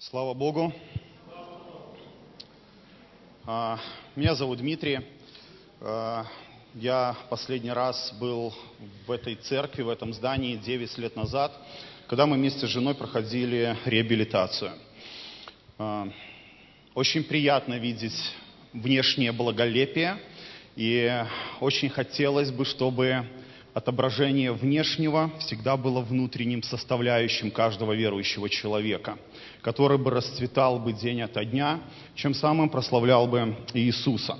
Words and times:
Слава 0.00 0.32
Богу. 0.32 0.72
А, 3.44 3.80
Меня 4.14 4.36
зовут 4.36 4.58
Дмитрий. 4.60 5.00
А, 5.80 6.24
Я 6.72 7.16
последний 7.28 7.72
раз 7.72 8.12
был 8.20 8.54
в 9.08 9.10
этой 9.10 9.34
церкви, 9.34 9.82
в 9.82 9.88
этом 9.88 10.12
здании 10.12 10.54
9 10.54 10.98
лет 10.98 11.16
назад, 11.16 11.50
когда 12.06 12.26
мы 12.26 12.36
вместе 12.36 12.68
с 12.68 12.70
женой 12.70 12.94
проходили 12.94 13.76
реабилитацию. 13.86 14.70
А, 15.78 16.08
Очень 16.94 17.24
приятно 17.24 17.74
видеть 17.74 18.36
внешнее 18.72 19.32
благолепие, 19.32 20.18
и 20.76 21.24
очень 21.58 21.88
хотелось 21.88 22.52
бы, 22.52 22.64
чтобы 22.64 23.26
отображение 23.74 24.52
внешнего 24.52 25.30
всегда 25.40 25.76
было 25.76 26.00
внутренним 26.00 26.62
составляющим 26.62 27.50
каждого 27.50 27.92
верующего 27.92 28.48
человека, 28.48 29.18
который 29.62 29.98
бы 29.98 30.10
расцветал 30.10 30.78
бы 30.78 30.92
день 30.92 31.22
ото 31.22 31.44
дня, 31.44 31.80
чем 32.14 32.34
самым 32.34 32.68
прославлял 32.68 33.26
бы 33.26 33.56
Иисуса. 33.74 34.36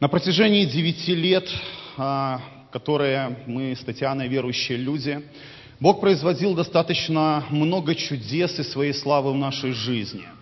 На 0.00 0.08
протяжении 0.08 0.64
девяти 0.64 1.14
лет, 1.14 1.48
а, 1.96 2.40
которые 2.72 3.44
мы 3.46 3.76
с 3.76 3.80
Татьяной 3.80 4.28
верующие 4.28 4.78
люди, 4.78 5.22
Бог 5.78 6.00
производил 6.00 6.54
достаточно 6.54 7.44
много 7.50 7.94
чудес 7.94 8.58
и 8.58 8.62
своей 8.62 8.92
славы 8.92 9.32
в 9.32 9.36
нашей 9.36 9.72
жизни– 9.72 10.24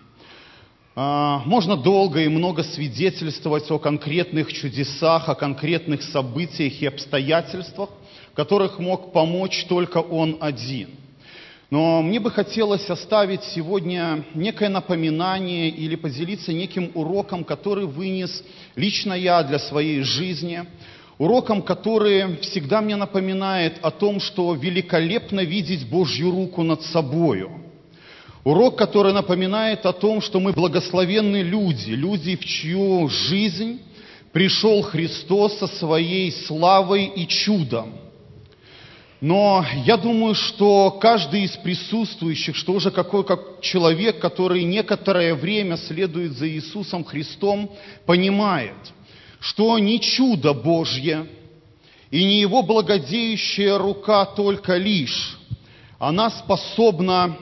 можно 0.95 1.77
долго 1.77 2.21
и 2.21 2.27
много 2.27 2.63
свидетельствовать 2.63 3.69
о 3.71 3.77
конкретных 3.77 4.51
чудесах, 4.51 5.29
о 5.29 5.35
конкретных 5.35 6.01
событиях 6.03 6.81
и 6.81 6.87
обстоятельствах, 6.87 7.89
которых 8.33 8.79
мог 8.79 9.11
помочь 9.13 9.65
только 9.67 9.99
Он 9.99 10.37
один. 10.39 10.89
Но 11.69 12.01
мне 12.01 12.19
бы 12.19 12.31
хотелось 12.31 12.89
оставить 12.89 13.43
сегодня 13.43 14.25
некое 14.33 14.69
напоминание 14.69 15.69
или 15.69 15.95
поделиться 15.95 16.51
неким 16.51 16.89
уроком, 16.95 17.43
который 17.43 17.85
вынес 17.85 18.43
лично 18.75 19.13
я 19.13 19.43
для 19.43 19.59
своей 19.59 20.01
жизни, 20.01 20.63
уроком, 21.19 21.61
который 21.61 22.37
всегда 22.37 22.81
мне 22.81 22.95
напоминает 22.95 23.77
о 23.83 23.91
том, 23.91 24.19
что 24.19 24.55
великолепно 24.55 25.41
видеть 25.41 25.87
Божью 25.87 26.31
руку 26.31 26.63
над 26.63 26.81
собою– 26.81 27.65
Урок, 28.43 28.77
который 28.77 29.13
напоминает 29.13 29.85
о 29.85 29.93
том, 29.93 30.21
что 30.21 30.39
мы 30.39 30.53
благословенные 30.53 31.43
люди, 31.43 31.91
люди, 31.91 32.35
в 32.35 32.45
чью 32.45 33.09
жизнь 33.09 33.81
пришел 34.31 34.81
Христос 34.81 35.57
со 35.59 35.67
своей 35.67 36.31
славой 36.31 37.05
и 37.05 37.27
чудом. 37.27 37.93
Но 39.21 39.65
я 39.85 39.97
думаю, 39.97 40.33
что 40.33 40.91
каждый 40.91 41.43
из 41.43 41.51
присутствующих, 41.57 42.55
что 42.55 42.73
уже 42.73 42.89
какой 42.89 43.25
как 43.25 43.59
человек, 43.59 44.19
который 44.19 44.63
некоторое 44.63 45.35
время 45.35 45.75
следует 45.75 46.37
за 46.37 46.47
Иисусом 46.47 47.03
Христом, 47.03 47.69
понимает, 48.05 48.77
что 49.41 49.77
не 49.77 49.99
чудо 49.99 50.53
Божье 50.53 51.25
и 52.11 52.23
не 52.23 52.39
Его 52.39 52.61
благодеющая 52.61 53.77
рука 53.77 54.23
только 54.25 54.77
лишь, 54.77 55.37
она 55.97 56.29
способна 56.29 57.37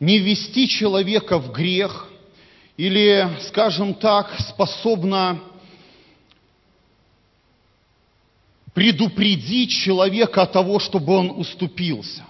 не 0.00 0.18
ввести 0.18 0.68
человека 0.68 1.38
в 1.38 1.52
грех 1.52 2.08
или, 2.76 3.28
скажем 3.48 3.94
так, 3.94 4.38
способна 4.40 5.40
предупредить 8.74 9.70
человека 9.70 10.42
от 10.42 10.52
того, 10.52 10.78
чтобы 10.78 11.14
он 11.14 11.30
уступился. 11.32 12.22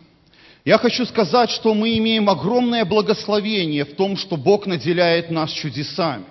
Я 0.65 0.79
хочу 0.79 1.05
сказать, 1.05 1.51
что 1.51 1.75
мы 1.75 1.97
имеем 1.99 2.29
огромное 2.31 2.85
благословение 2.85 3.85
в 3.85 3.95
том, 3.95 4.17
что 4.17 4.37
Бог 4.37 4.67
наделяет 4.67 5.31
нас 5.31 5.51
чудесами. 5.51 6.25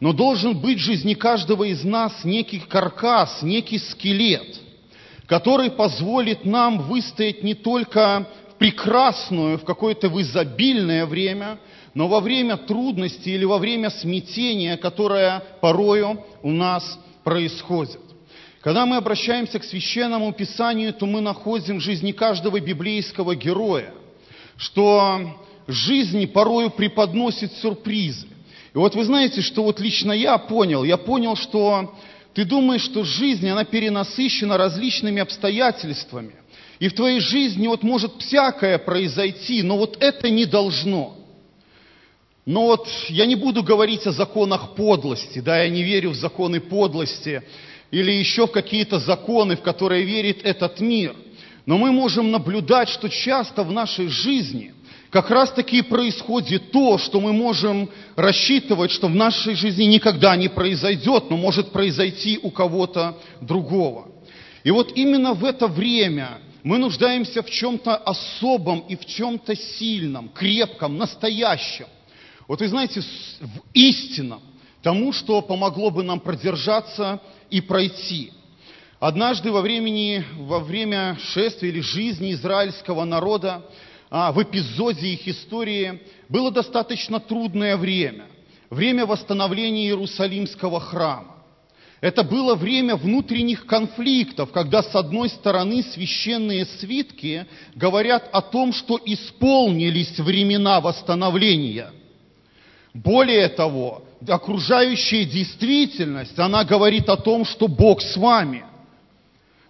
Но 0.00 0.12
должен 0.12 0.56
быть 0.58 0.78
в 0.78 0.82
жизни 0.82 1.14
каждого 1.14 1.64
из 1.64 1.82
нас 1.84 2.24
некий 2.24 2.60
каркас, 2.60 3.42
некий 3.42 3.78
скелет, 3.78 4.60
который 5.26 5.70
позволит 5.70 6.44
нам 6.44 6.82
выстоять 6.82 7.42
не 7.42 7.54
только 7.54 8.28
прекрасную, 8.58 9.58
в 9.58 9.64
какое-то 9.64 10.08
в 10.08 10.20
изобильное 10.20 11.06
время, 11.06 11.58
но 11.94 12.08
во 12.08 12.20
время 12.20 12.56
трудности 12.56 13.28
или 13.30 13.44
во 13.44 13.58
время 13.58 13.90
смятения, 13.90 14.76
которое 14.76 15.42
порою 15.60 16.24
у 16.42 16.50
нас 16.50 16.98
происходит. 17.24 18.00
Когда 18.60 18.84
мы 18.84 18.96
обращаемся 18.96 19.58
к 19.58 19.64
священному 19.64 20.32
писанию, 20.32 20.92
то 20.92 21.06
мы 21.06 21.20
находим 21.20 21.78
в 21.78 21.82
жизни 21.82 22.12
каждого 22.12 22.60
библейского 22.60 23.36
героя, 23.36 23.94
что 24.56 25.38
жизни 25.68 26.26
порою 26.26 26.70
преподносит 26.70 27.52
сюрпризы. 27.54 28.26
И 28.74 28.78
вот 28.78 28.94
вы 28.94 29.04
знаете, 29.04 29.40
что 29.40 29.62
вот 29.62 29.80
лично 29.80 30.12
я 30.12 30.36
понял, 30.38 30.82
я 30.82 30.96
понял, 30.96 31.36
что 31.36 31.94
ты 32.34 32.44
думаешь, 32.44 32.82
что 32.82 33.04
жизнь, 33.04 33.48
она 33.48 33.64
перенасыщена 33.64 34.56
различными 34.56 35.22
обстоятельствами– 35.22 36.34
и 36.78 36.88
в 36.88 36.94
твоей 36.94 37.20
жизни 37.20 37.66
вот 37.66 37.82
может 37.82 38.12
всякое 38.18 38.78
произойти, 38.78 39.62
но 39.62 39.76
вот 39.76 39.96
это 40.00 40.30
не 40.30 40.46
должно. 40.46 41.16
Но 42.46 42.66
вот 42.66 42.88
я 43.08 43.26
не 43.26 43.34
буду 43.34 43.62
говорить 43.62 44.06
о 44.06 44.12
законах 44.12 44.74
подлости, 44.74 45.40
да, 45.40 45.62
я 45.62 45.68
не 45.68 45.82
верю 45.82 46.10
в 46.10 46.14
законы 46.14 46.60
подлости 46.60 47.42
или 47.90 48.12
еще 48.12 48.46
в 48.46 48.52
какие-то 48.52 48.98
законы, 48.98 49.56
в 49.56 49.62
которые 49.62 50.04
верит 50.04 50.40
этот 50.44 50.80
мир. 50.80 51.14
Но 51.66 51.76
мы 51.76 51.92
можем 51.92 52.30
наблюдать, 52.30 52.88
что 52.88 53.08
часто 53.08 53.62
в 53.64 53.72
нашей 53.72 54.08
жизни 54.08 54.72
как 55.10 55.30
раз 55.30 55.50
таки 55.50 55.78
и 55.78 55.82
происходит 55.82 56.70
то, 56.70 56.98
что 56.98 57.20
мы 57.20 57.32
можем 57.32 57.90
рассчитывать, 58.14 58.90
что 58.90 59.08
в 59.08 59.14
нашей 59.14 59.54
жизни 59.54 59.84
никогда 59.84 60.36
не 60.36 60.48
произойдет, 60.48 61.30
но 61.30 61.36
может 61.36 61.70
произойти 61.72 62.38
у 62.42 62.50
кого-то 62.50 63.18
другого. 63.40 64.08
И 64.64 64.70
вот 64.70 64.92
именно 64.96 65.34
в 65.34 65.44
это 65.44 65.66
время 65.66 66.38
мы 66.68 66.76
нуждаемся 66.76 67.42
в 67.42 67.48
чем-то 67.48 67.96
особом 67.96 68.80
и 68.80 68.94
в 68.94 69.06
чем-то 69.06 69.56
сильном, 69.56 70.28
крепком, 70.28 70.98
настоящем. 70.98 71.86
Вот 72.46 72.60
вы 72.60 72.68
знаете, 72.68 73.00
в 73.00 73.62
истинном, 73.72 74.42
тому, 74.82 75.14
что 75.14 75.40
помогло 75.40 75.88
бы 75.88 76.02
нам 76.02 76.20
продержаться 76.20 77.22
и 77.48 77.62
пройти. 77.62 78.34
Однажды 79.00 79.50
во, 79.50 79.62
времени, 79.62 80.22
во 80.36 80.58
время 80.58 81.16
шествия 81.32 81.70
или 81.70 81.80
жизни 81.80 82.32
израильского 82.32 83.04
народа, 83.04 83.64
а, 84.10 84.30
в 84.30 84.42
эпизоде 84.42 85.06
их 85.06 85.26
истории, 85.26 86.02
было 86.28 86.50
достаточно 86.50 87.18
трудное 87.18 87.78
время. 87.78 88.26
Время 88.68 89.06
восстановления 89.06 89.86
Иерусалимского 89.86 90.80
храма. 90.80 91.37
Это 92.00 92.22
было 92.22 92.54
время 92.54 92.94
внутренних 92.94 93.66
конфликтов, 93.66 94.52
когда 94.52 94.82
с 94.82 94.94
одной 94.94 95.28
стороны 95.28 95.82
священные 95.82 96.64
свитки 96.64 97.46
говорят 97.74 98.28
о 98.32 98.40
том, 98.40 98.72
что 98.72 99.00
исполнились 99.04 100.16
времена 100.18 100.80
восстановления. 100.80 101.90
Более 102.94 103.48
того, 103.48 104.04
окружающая 104.26 105.24
действительность, 105.24 106.38
она 106.38 106.64
говорит 106.64 107.08
о 107.08 107.16
том, 107.16 107.44
что 107.44 107.66
Бог 107.66 108.00
с 108.00 108.16
вами. 108.16 108.64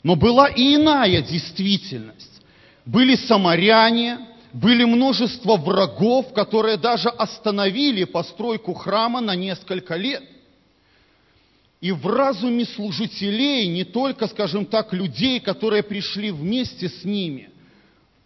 Но 0.02 0.14
была 0.14 0.48
и 0.48 0.76
иная 0.76 1.22
действительность. 1.22 2.42
Были 2.84 3.16
самаряне, 3.16 4.18
были 4.52 4.84
множество 4.84 5.56
врагов, 5.56 6.32
которые 6.34 6.76
даже 6.76 7.08
остановили 7.08 8.04
постройку 8.04 8.74
храма 8.74 9.22
на 9.22 9.34
несколько 9.34 9.96
лет– 9.96 10.22
и 11.80 11.92
в 11.92 12.06
разуме 12.06 12.64
служителей, 12.64 13.68
не 13.68 13.84
только, 13.84 14.26
скажем 14.26 14.66
так, 14.66 14.92
людей, 14.92 15.38
которые 15.38 15.82
пришли 15.82 16.30
вместе 16.30 16.88
с 16.88 17.04
ними, 17.04 17.50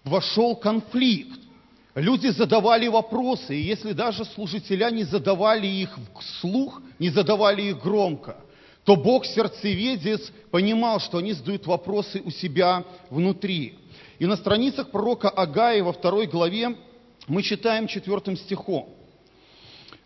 вошел 0.05 0.57
конфликт. 0.57 1.39
Люди 1.95 2.29
задавали 2.29 2.89
вопросы, 2.89 3.55
и 3.55 3.63
если 3.63 3.93
даже 3.93 4.25
служителя 4.25 4.91
не 4.91 5.05
задавали 5.05 5.67
их 5.67 5.99
вслух, 6.19 6.81
не 6.99 7.11
задавали 7.11 7.63
их 7.63 7.83
громко, 7.83 8.39
то 8.85 8.97
Бог 8.97 9.27
сердцеведец 9.27 10.33
понимал, 10.51 10.99
что 11.01 11.19
они 11.19 11.35
задают 11.35 11.67
вопросы 11.67 12.23
у 12.25 12.31
себя 12.31 12.85
внутри. 13.11 13.75
И 14.19 14.25
на 14.25 14.37
страницах 14.37 14.91
пророка 14.91 15.29
Агая 15.29 15.85
во 15.85 15.93
второй 15.93 16.27
главе 16.27 16.77
мы 17.29 17.43
читаем 17.43 17.87
четвертым 17.87 18.37
стихом. 18.39 18.89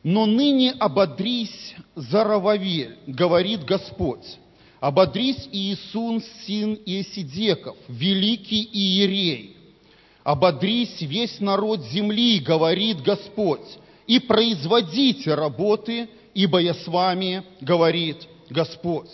Но 0.02 0.26
ныне 0.26 0.72
ободрись, 0.72 1.65
Зарававель, 1.96 2.98
говорит 3.06 3.64
Господь. 3.64 4.38
Ободрись 4.80 5.48
Иисун, 5.50 6.22
сын 6.44 6.78
Иесидеков, 6.84 7.76
великий 7.88 8.62
Иерей. 8.62 9.56
Ободрись 10.22 11.00
весь 11.00 11.40
народ 11.40 11.82
земли, 11.86 12.38
говорит 12.40 13.00
Господь, 13.00 13.66
и 14.06 14.18
производите 14.18 15.34
работы, 15.34 16.08
ибо 16.34 16.58
я 16.58 16.74
с 16.74 16.86
вами, 16.86 17.42
говорит 17.62 18.28
Господь. 18.50 19.10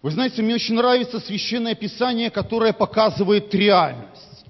Вы 0.00 0.10
знаете, 0.10 0.40
мне 0.40 0.54
очень 0.54 0.74
нравится 0.74 1.20
священное 1.20 1.74
писание, 1.74 2.30
которое 2.30 2.72
показывает 2.72 3.54
реальность. 3.54 4.46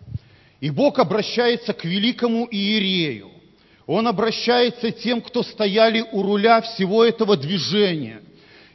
И 0.60 0.70
Бог 0.70 1.00
обращается 1.00 1.72
к 1.72 1.84
великому 1.84 2.46
Иерею, 2.48 3.31
Он 3.92 4.08
обращается 4.08 4.90
тем, 4.90 5.20
кто 5.20 5.42
стояли 5.42 6.02
у 6.12 6.22
руля 6.22 6.62
всего 6.62 7.04
этого 7.04 7.36
движения. 7.36 8.22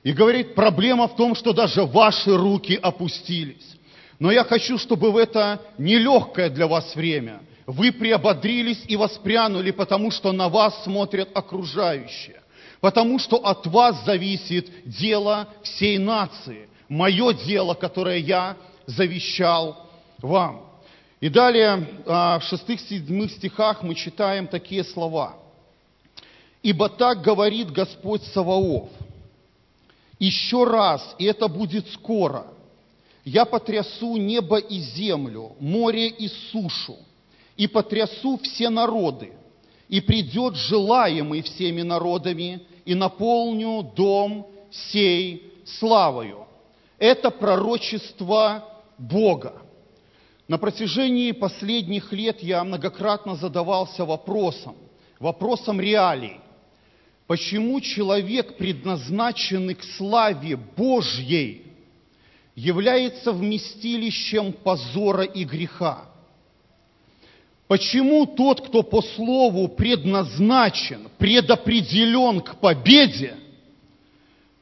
И 0.04 0.14
говорит, 0.14 0.54
проблема 0.54 1.08
в 1.08 1.16
том, 1.16 1.34
что 1.34 1.54
даже 1.54 1.86
ваши 1.86 2.38
руки 2.38 2.78
опустились. 2.80 3.78
Но 4.20 4.32
я 4.32 4.44
хочу, 4.44 4.78
чтобы 4.78 5.12
в 5.12 5.18
это 5.18 5.60
нелегкое 5.80 6.52
для 6.52 6.68
вас 6.68 6.96
время 6.96 7.40
вы 7.66 7.92
приободрились 7.92 8.84
и 8.88 8.96
воспрянули, 8.96 9.72
потому 9.72 10.12
что 10.12 10.32
на 10.32 10.50
вас 10.50 10.84
смотрят 10.84 11.30
окружающие. 11.34 12.40
Потому 12.80 13.18
что 13.18 13.38
от 13.38 13.66
вас 13.66 14.06
зависит 14.06 14.70
дело 14.86 15.48
всей 15.64 15.98
нации. 15.98 16.70
Мое 16.90 17.34
дело, 17.34 17.74
которое 17.74 18.20
я 18.20 18.56
завещал 18.86 19.90
вам. 20.20 20.62
И 21.20 21.30
далее 21.30 21.88
а, 22.06 22.38
в 22.40 22.44
шестых-седьмых 22.44 23.32
стихах 23.32 23.82
мы 23.82 23.96
читаем 23.96 24.48
такие 24.48 24.84
слова. 24.84 25.36
«Ибо 26.62 26.90
так 26.90 27.22
говорит 27.22 27.72
Господь 27.72 28.24
Саваоф, 28.24 28.90
еще 30.20 30.64
раз, 30.64 31.16
и 31.18 31.26
это 31.26 31.48
будет 31.48 31.88
скоро, 31.90 32.48
я 33.24 33.46
потрясу 33.46 34.18
небо 34.18 34.58
и 34.58 34.80
землю, 34.80 35.56
море 35.60 36.08
и 36.08 36.28
сушу, 36.52 36.98
и 37.56 37.68
потрясу 37.68 38.40
все 38.42 38.70
народы, 38.70 39.34
и 39.90 40.02
придет 40.02 40.56
желаемый 40.56 41.42
всеми 41.42 41.82
народами, 41.82 42.62
и 42.86 42.96
наполню 42.96 43.84
дом 43.96 44.48
сей 44.72 45.52
славою. 45.66 46.46
Это 46.98 47.30
пророчество 47.32 48.64
Бога. 48.98 49.62
На 50.48 50.58
протяжении 50.58 51.34
последних 51.34 52.14
лет 52.14 52.42
я 52.42 52.64
многократно 52.64 53.36
задавался 53.36 54.06
вопросом, 54.06 54.78
вопросом 55.20 55.82
реалий. 55.82 56.40
Почему 57.28 57.80
человек, 57.82 58.56
предназначенный 58.56 59.76
к 59.76 59.84
славе 59.84 60.56
Божьей, 60.56 61.64
является 62.56 63.34
вместилищем 63.34 64.54
позора 64.54 65.24
и 65.24 65.44
греха? 65.44 66.06
Почему 67.68 68.26
тот, 68.26 68.68
кто 68.68 68.84
по 68.84 69.02
слову 69.02 69.68
предназначен, 69.68 71.10
предопределен 71.18 72.40
к 72.40 72.62
победе, 72.62 73.36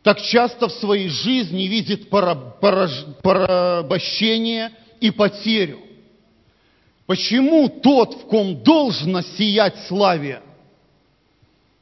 так 0.01 0.19
часто 0.19 0.67
в 0.67 0.71
своей 0.71 1.09
жизни 1.09 1.67
видит 1.67 2.09
порабощение 2.09 4.71
и 4.99 5.11
потерю? 5.11 5.79
Почему 7.05 7.69
тот, 7.69 8.15
в 8.15 8.25
ком 8.27 8.63
должно 8.63 9.21
сиять 9.21 9.77
славе, 9.87 10.41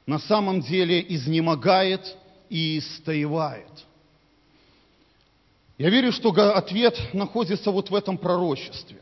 на 0.06 0.20
самом 0.20 0.62
деле 0.62 1.04
изнемогает 1.08 2.18
и 2.50 2.80
истаивает? 2.80 3.86
Я 5.78 5.90
верю, 5.90 6.12
что 6.12 6.30
ответ 6.30 7.00
находится 7.14 7.72
вот 7.72 7.90
в 7.90 7.96
этом 7.96 8.18
пророчестве. 8.18 8.98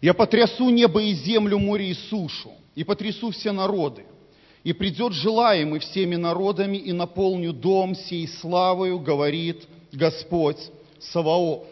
Я 0.00 0.14
потрясу 0.14 0.70
небо 0.70 1.02
и 1.02 1.12
землю, 1.12 1.58
море 1.58 1.90
и 1.90 1.94
сушу, 1.94 2.52
и 2.74 2.84
потрясу 2.84 3.30
все 3.30 3.52
народы. 3.52 4.04
И 4.64 4.72
придет 4.72 5.12
желаемый 5.12 5.80
всеми 5.80 6.16
народами, 6.16 6.76
и 6.76 6.92
наполню 6.92 7.52
дом 7.52 7.94
сей 7.94 8.28
славою, 8.28 8.98
говорит 8.98 9.66
Господь 9.92 10.58
Саваоф. 11.00 11.64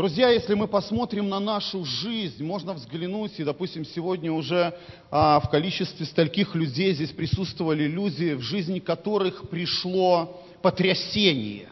Друзья, 0.00 0.30
если 0.30 0.54
мы 0.54 0.66
посмотрим 0.66 1.28
на 1.28 1.40
нашу 1.40 1.84
жизнь, 1.84 2.42
можно 2.42 2.72
взглянуть, 2.72 3.32
и, 3.36 3.44
допустим, 3.44 3.84
сегодня 3.84 4.32
уже 4.32 4.74
а, 5.10 5.40
в 5.40 5.50
количестве 5.50 6.06
стольких 6.06 6.54
людей 6.54 6.94
здесь 6.94 7.10
присутствовали 7.10 7.82
люди, 7.82 8.32
в 8.32 8.40
жизни 8.40 8.78
которых 8.78 9.50
пришло 9.50 10.42
потрясение, 10.62 11.68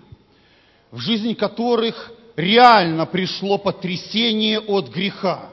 в 0.90 0.98
жизни 0.98 1.32
которых 1.32 2.12
реально 2.36 3.06
пришло 3.06 3.56
потрясение 3.56 4.60
от 4.60 4.90
греха. 4.90 5.48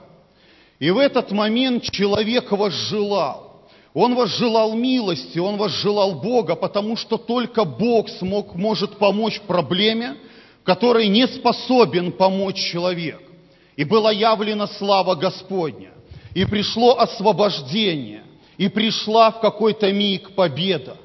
И 0.77 0.91
в 0.91 0.97
этот 0.97 1.31
момент 1.31 1.83
человек 1.83 2.51
возжелал. 2.51 3.69
Он 3.93 4.15
возжелал 4.15 4.73
милости, 4.73 5.39
он 5.39 5.55
возжелал 5.55 6.15
Бога, 6.15 6.57
потому 6.57 6.97
что 6.97 7.15
только 7.15 7.63
Бог 7.63 8.09
смог, 8.09 8.53
может 8.53 8.97
помочь 8.97 9.39
проблеме, 9.39 10.17
которой 10.65 11.07
не 11.07 11.27
способен 11.27 12.11
помочь 12.11 12.57
человек. 12.57 13.21
И 13.77 13.83
была 13.83 14.11
явлена 14.11 14.67
слава 14.67 15.15
Господня, 15.15 15.91
и 16.33 16.43
пришло 16.45 16.97
освобождение, 16.97 18.23
и 18.57 18.67
пришла 18.67 19.31
в 19.31 19.39
какой-то 19.41 19.91
миг 19.91 20.31
победа. 20.31 20.97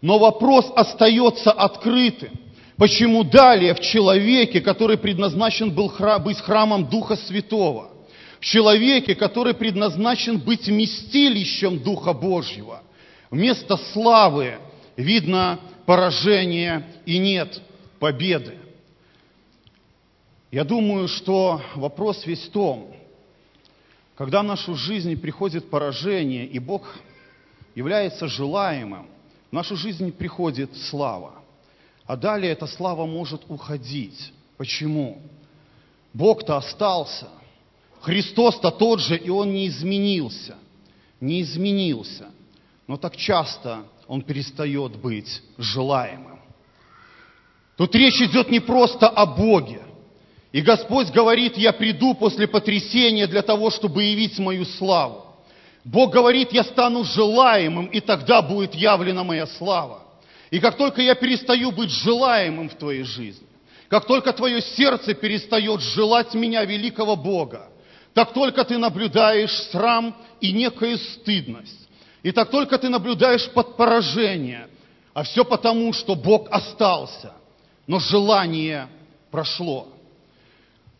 Но 0.00 0.18
вопрос 0.18 0.70
остается 0.76 1.50
открытым. 1.50 2.30
Почему 2.76 3.24
далее 3.24 3.74
в 3.74 3.80
человеке, 3.80 4.60
который 4.60 4.96
предназначен 4.96 5.70
был 5.70 5.88
храм, 5.88 6.22
быть 6.22 6.38
храмом 6.38 6.88
Духа 6.88 7.16
Святого, 7.16 7.90
в 8.38 8.44
человеке, 8.44 9.14
который 9.14 9.52
предназначен 9.52 10.38
быть 10.38 10.66
вместилищем 10.66 11.78
Духа 11.80 12.14
Божьего, 12.14 12.82
вместо 13.30 13.76
славы 13.92 14.58
видно 14.96 15.58
поражение 15.84 16.86
и 17.04 17.18
нет 17.18 17.60
победы. 17.98 18.54
Я 20.50 20.64
думаю, 20.64 21.06
что 21.06 21.62
вопрос 21.76 22.26
весь 22.26 22.46
в 22.46 22.50
том, 22.50 22.92
когда 24.16 24.40
в 24.42 24.44
нашу 24.44 24.74
жизнь 24.74 25.16
приходит 25.16 25.70
поражение, 25.70 26.44
и 26.44 26.58
Бог 26.58 26.82
является 27.76 28.26
желаемым, 28.26 29.06
в 29.50 29.52
нашу 29.52 29.76
жизнь 29.76 30.10
приходит 30.10 30.76
слава. 30.76 31.34
А 32.04 32.16
далее 32.16 32.50
эта 32.50 32.66
слава 32.66 33.06
может 33.06 33.42
уходить. 33.48 34.32
Почему? 34.56 35.22
Бог-то 36.12 36.56
остался. 36.56 37.28
Христос-то 38.00 38.72
тот 38.72 39.00
же, 39.00 39.16
и 39.16 39.30
Он 39.30 39.52
не 39.52 39.68
изменился. 39.68 40.56
Не 41.20 41.42
изменился. 41.42 42.26
Но 42.88 42.96
так 42.96 43.16
часто 43.16 43.84
Он 44.08 44.20
перестает 44.22 44.96
быть 44.96 45.42
желаемым. 45.58 46.40
Тут 47.76 47.94
речь 47.94 48.20
идет 48.20 48.50
не 48.50 48.58
просто 48.58 49.08
о 49.08 49.26
Боге. 49.26 49.82
И 50.52 50.62
Господь 50.62 51.10
говорит, 51.10 51.56
я 51.56 51.72
приду 51.72 52.14
после 52.14 52.48
потрясения 52.48 53.26
для 53.26 53.42
того, 53.42 53.70
чтобы 53.70 54.02
явить 54.02 54.38
мою 54.38 54.64
славу. 54.64 55.26
Бог 55.84 56.12
говорит, 56.12 56.52
я 56.52 56.64
стану 56.64 57.04
желаемым, 57.04 57.86
и 57.86 58.00
тогда 58.00 58.42
будет 58.42 58.74
явлена 58.74 59.22
моя 59.24 59.46
слава. 59.46 60.02
И 60.50 60.58
как 60.58 60.76
только 60.76 61.00
я 61.00 61.14
перестаю 61.14 61.70
быть 61.70 61.90
желаемым 61.90 62.68
в 62.68 62.74
твоей 62.74 63.04
жизни, 63.04 63.46
как 63.88 64.06
только 64.06 64.32
твое 64.32 64.60
сердце 64.60 65.14
перестает 65.14 65.80
желать 65.80 66.34
меня, 66.34 66.64
великого 66.64 67.16
Бога, 67.16 67.68
так 68.12 68.32
только 68.32 68.64
ты 68.64 68.76
наблюдаешь 68.76 69.52
срам 69.70 70.16
и 70.40 70.52
некую 70.52 70.98
стыдность. 70.98 71.88
И 72.22 72.32
так 72.32 72.50
только 72.50 72.76
ты 72.76 72.88
наблюдаешь 72.88 73.48
под 73.50 73.76
поражение. 73.76 74.68
А 75.14 75.22
все 75.22 75.44
потому, 75.44 75.92
что 75.92 76.14
Бог 76.14 76.48
остался, 76.50 77.32
но 77.86 77.98
желание 77.98 78.88
прошло. 79.30 79.88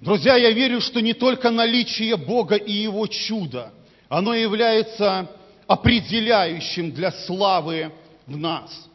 Друзья, 0.01 0.37
я 0.37 0.51
верю, 0.51 0.81
что 0.81 1.01
не 1.01 1.15
только 1.15 1.51
наличие 1.51 2.17
Бога 2.17 2.57
и 2.57 2.73
Его 2.73 3.07
чуда, 3.07 3.73
оно 4.09 4.35
является 4.35 5.31
определяющим 5.67 6.93
для 6.93 7.13
славы 7.13 7.93
в 8.27 8.37
нас– 8.37 8.87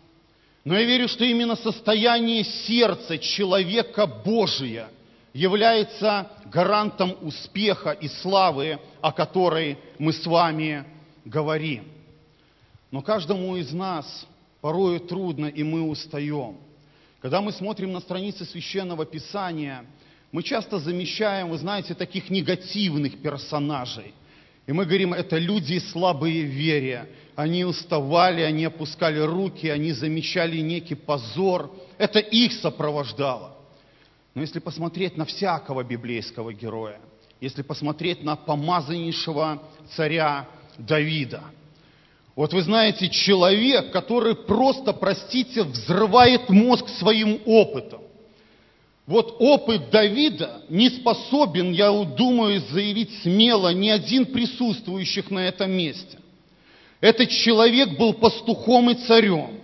но 0.66 0.74
я 0.74 0.84
верю, 0.84 1.08
что 1.08 1.24
именно 1.24 1.56
состояние 1.56 2.44
сердца 2.44 3.20
человека 3.20 4.08
Божия 4.08 4.90
является 5.32 6.32
гарантом 6.46 7.16
успеха 7.22 7.92
и 7.92 8.08
славы, 8.08 8.80
о 9.00 9.12
которой 9.12 9.78
мы 10.00 10.12
с 10.12 10.26
вами 10.26 10.84
говорим. 11.24 11.86
Но 12.90 13.04
каждому 13.04 13.56
из 13.58 13.72
нас 13.74 14.26
порою 14.60 15.00
трудно, 15.00 15.46
и 15.46 15.62
мы 15.62 15.84
устаем. 15.84 16.58
Когда 17.22 17.42
мы 17.42 17.52
смотрим 17.52 17.94
на 17.94 18.00
страницы 18.00 18.44
Священного 18.46 19.06
Писания, 19.06 19.86
мы 20.32 20.44
часто 20.44 20.80
замечаем, 20.80 21.50
вы 21.50 21.58
знаете, 21.58 21.94
таких 21.94 22.30
негативных 22.30 23.22
персонажей. 23.22 24.14
И 24.68 24.72
мы 24.72 24.86
говорим, 24.86 25.14
это 25.14 25.38
люди 25.38 25.78
слабые 25.78 26.44
в 26.44 26.50
вере, 26.50 27.08
они 27.36 27.66
уставали, 27.66 28.42
они 28.42 28.66
опускали 28.66 29.20
руки, 29.20 29.68
они 29.68 29.92
замечали 29.92 30.58
некий 30.58 30.96
позор. 30.96 31.72
Это 31.98 32.20
их 32.20 32.54
сопровождало. 32.54 33.56
Но 34.34 34.42
если 34.42 34.60
посмотреть 34.60 35.18
на 35.18 35.26
всякого 35.26 35.84
библейского 35.84 36.54
героя, 36.54 37.00
если 37.40 37.62
посмотреть 37.62 38.24
на 38.24 38.36
помазаннейшего 38.36 39.62
царя 39.96 40.48
Давида, 40.78 41.44
вот 42.36 42.52
вы 42.52 42.62
знаете, 42.64 43.10
человек, 43.10 43.92
который 43.92 44.36
просто, 44.36 44.92
простите, 44.92 45.64
взрывает 45.64 46.50
мозг 46.50 46.90
своим 46.90 47.40
опытом. 47.46 48.02
Вот 49.08 49.36
опыт 49.40 49.92
Давида 49.92 50.64
не 50.68 50.90
способен, 50.90 51.72
я 51.72 51.92
думаю, 51.92 52.62
заявить 52.72 53.12
смело 53.22 53.72
ни 53.72 53.90
один 53.90 54.26
присутствующих 54.26 55.30
на 55.30 55.48
этом 55.48 55.72
месте. 55.72 56.18
Этот 57.02 57.30
человек 57.30 58.00
был 58.00 58.14
пастухом 58.14 58.90
и 58.90 58.96
царем. 58.96 59.60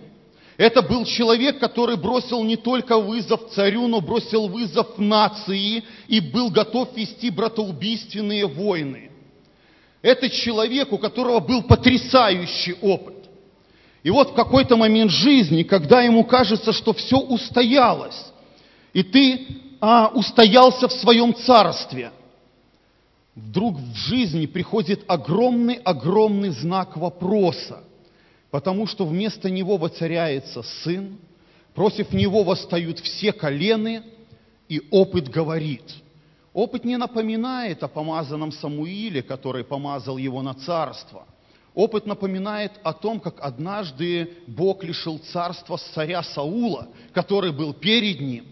Это 0.58 0.80
был 0.80 1.04
человек, 1.04 1.58
который 1.58 1.96
бросил 1.96 2.44
не 2.44 2.56
только 2.56 2.98
вызов 2.98 3.50
царю, 3.50 3.88
но 3.88 4.00
бросил 4.00 4.46
вызов 4.46 4.96
нации 4.98 5.82
и 6.06 6.20
был 6.20 6.50
готов 6.50 6.96
вести 6.96 7.30
братоубийственные 7.30 8.46
войны. 8.46 9.10
Это 10.02 10.28
человек, 10.30 10.92
у 10.92 10.98
которого 10.98 11.40
был 11.40 11.62
потрясающий 11.62 12.74
опыт. 12.80 13.16
И 14.04 14.10
вот 14.10 14.30
в 14.30 14.34
какой-то 14.34 14.76
момент 14.76 15.10
жизни, 15.10 15.64
когда 15.64 16.02
ему 16.02 16.22
кажется, 16.24 16.72
что 16.72 16.92
все 16.92 17.16
устоялось, 17.16 18.31
и 18.92 19.02
ты 19.02 19.46
а, 19.80 20.08
устоялся 20.08 20.88
в 20.88 20.92
своем 20.92 21.34
царстве, 21.34 22.12
вдруг 23.34 23.78
в 23.78 23.94
жизни 23.94 24.46
приходит 24.46 25.04
огромный-огромный 25.06 26.50
знак 26.50 26.96
вопроса, 26.96 27.82
потому 28.50 28.86
что 28.86 29.04
вместо 29.04 29.50
него 29.50 29.76
воцаряется 29.76 30.62
сын, 30.62 31.18
против 31.74 32.12
него 32.12 32.42
восстают 32.44 32.98
все 32.98 33.32
колены, 33.32 34.02
и 34.68 34.80
опыт 34.90 35.28
говорит. 35.28 35.82
Опыт 36.52 36.84
не 36.84 36.96
напоминает 36.96 37.82
о 37.82 37.88
помазанном 37.88 38.52
Самуиле, 38.52 39.22
который 39.22 39.64
помазал 39.64 40.18
его 40.18 40.42
на 40.42 40.54
царство– 40.54 41.26
Опыт 41.74 42.06
напоминает 42.06 42.72
о 42.82 42.92
том, 42.92 43.18
как 43.18 43.40
однажды 43.40 44.34
Бог 44.46 44.84
лишил 44.84 45.18
царства 45.18 45.78
царя 45.94 46.22
Саула, 46.22 46.88
который 47.14 47.50
был 47.50 47.72
перед 47.72 48.20
ним. 48.20 48.46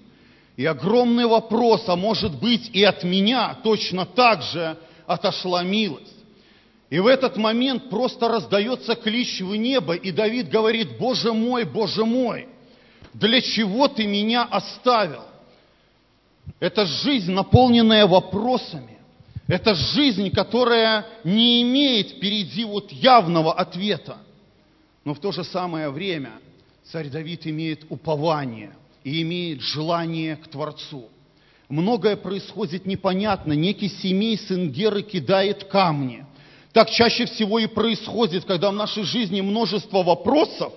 И 0.60 0.66
огромный 0.66 1.24
вопрос, 1.24 1.84
а 1.86 1.96
может 1.96 2.38
быть 2.38 2.68
и 2.74 2.84
от 2.84 3.02
меня 3.02 3.56
точно 3.64 4.04
так 4.04 4.42
же 4.42 4.76
отошла 5.06 5.62
милость. 5.62 6.12
И 6.90 6.98
в 6.98 7.06
этот 7.06 7.38
момент 7.38 7.88
просто 7.88 8.28
раздается 8.28 8.94
клич 8.94 9.40
в 9.40 9.56
небо, 9.56 9.94
и 9.94 10.10
Давид 10.12 10.50
говорит, 10.50 10.98
Боже 10.98 11.32
мой, 11.32 11.64
Боже 11.64 12.04
мой, 12.04 12.46
для 13.14 13.40
чего 13.40 13.88
ты 13.88 14.06
меня 14.06 14.42
оставил? 14.42 15.22
Это 16.58 16.84
жизнь, 16.84 17.32
наполненная 17.32 18.06
вопросами. 18.06 18.98
Это 19.48 19.74
жизнь, 19.74 20.28
которая 20.28 21.06
не 21.24 21.62
имеет 21.62 22.10
впереди 22.10 22.66
вот 22.66 22.92
явного 22.92 23.54
ответа. 23.54 24.18
Но 25.06 25.14
в 25.14 25.20
то 25.20 25.32
же 25.32 25.42
самое 25.42 25.88
время 25.88 26.32
царь 26.84 27.08
Давид 27.08 27.46
имеет 27.46 27.86
упование 27.88 28.74
и 29.04 29.22
имеет 29.22 29.60
желание 29.60 30.36
к 30.36 30.48
Творцу. 30.48 31.08
Многое 31.68 32.16
происходит 32.16 32.86
непонятно. 32.86 33.52
Некий 33.52 33.88
семей 33.88 34.36
сын 34.36 34.70
Геры 34.70 35.02
кидает 35.02 35.64
камни. 35.64 36.26
Так 36.72 36.90
чаще 36.90 37.26
всего 37.26 37.58
и 37.58 37.66
происходит, 37.66 38.44
когда 38.44 38.70
в 38.70 38.74
нашей 38.74 39.04
жизни 39.04 39.40
множество 39.40 40.02
вопросов, 40.02 40.72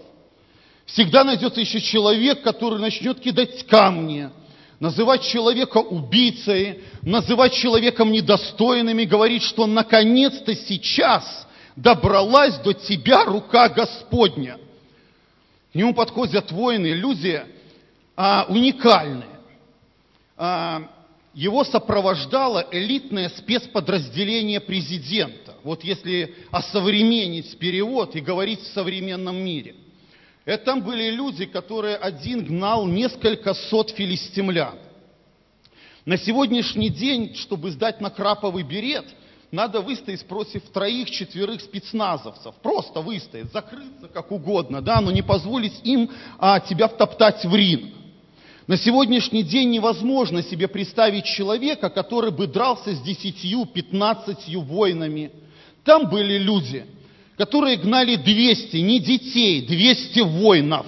всегда 0.86 1.24
найдется 1.24 1.62
еще 1.62 1.82
человек, 1.82 2.42
который 2.44 2.80
начнет 2.80 3.20
кидать 3.20 3.66
камни– 3.68 4.30
называть 4.84 5.24
человека 5.24 5.78
убийцей, 5.78 6.82
называть 7.04 7.54
человеком 7.54 8.12
недостойным 8.12 9.00
и 9.00 9.06
говорить, 9.06 9.44
что 9.44 9.66
наконец-то 9.66 10.54
сейчас 10.54 11.48
добралась 11.78 12.58
до 12.58 12.74
тебя 12.74 13.24
рука 13.24 13.70
Господня. 13.70 14.58
К 15.72 15.76
нему 15.76 15.94
подходят 15.94 16.52
воины, 16.52 16.88
люди 16.88 17.42
а, 18.16 18.46
уникальные. 18.50 19.40
А, 20.38 20.90
его 21.34 21.64
сопровождало 21.64 22.68
элитное 22.72 23.30
спецподразделение 23.30 24.60
президента. 24.60 25.56
Вот 25.64 25.84
если 25.84 26.36
осовременить 26.52 27.58
перевод 27.58 28.16
и 28.16 28.22
говорить 28.22 28.62
в 28.62 28.74
современном 28.74 29.38
мире. 29.38 29.76
Это 30.46 30.66
там 30.66 30.82
были 30.82 31.10
люди, 31.10 31.46
которые 31.46 31.96
один 31.96 32.44
гнал 32.46 32.86
несколько 32.86 33.54
сот 33.54 33.92
филистимлян. 33.92 34.78
На 36.06 36.18
сегодняшний 36.18 36.90
день, 36.90 37.34
чтобы 37.36 37.72
сдать 37.72 38.02
на 38.02 38.10
краповый 38.10 38.64
берет, 38.64 39.06
надо 39.52 39.80
выстоять 39.80 40.26
против 40.28 40.64
троих-четверых 40.70 41.62
спецназовцев. 41.62 42.56
Просто 42.56 43.00
выстоять, 43.00 43.52
закрыться 43.54 44.08
как 44.14 44.32
угодно, 44.32 44.82
да, 44.82 45.00
но 45.00 45.12
не 45.12 45.22
позволить 45.22 45.80
им 45.84 46.12
а, 46.40 46.60
тебя 46.60 46.88
втоптать 46.90 47.46
в 47.46 47.56
ринг. 47.56 48.03
На 48.68 48.78
сегодняшний 48.78 49.44
день 49.44 49.72
невозможно 49.72 50.42
себе 50.42 50.68
представить 50.68 51.26
человека, 51.26 51.90
который 51.90 52.32
бы 52.32 52.48
дрался 52.48 52.96
с 52.96 53.02
десятью, 53.02 53.66
пятнадцатью 53.66 54.62
воинами. 54.62 55.32
Там 55.84 56.10
были 56.10 56.38
люди– 56.38 56.86
которые 57.38 57.78
гнали 57.78 58.16
200, 58.16 58.78
не 58.78 59.00
детей, 59.00 59.66
200 59.66 60.20
воинов. 60.20 60.86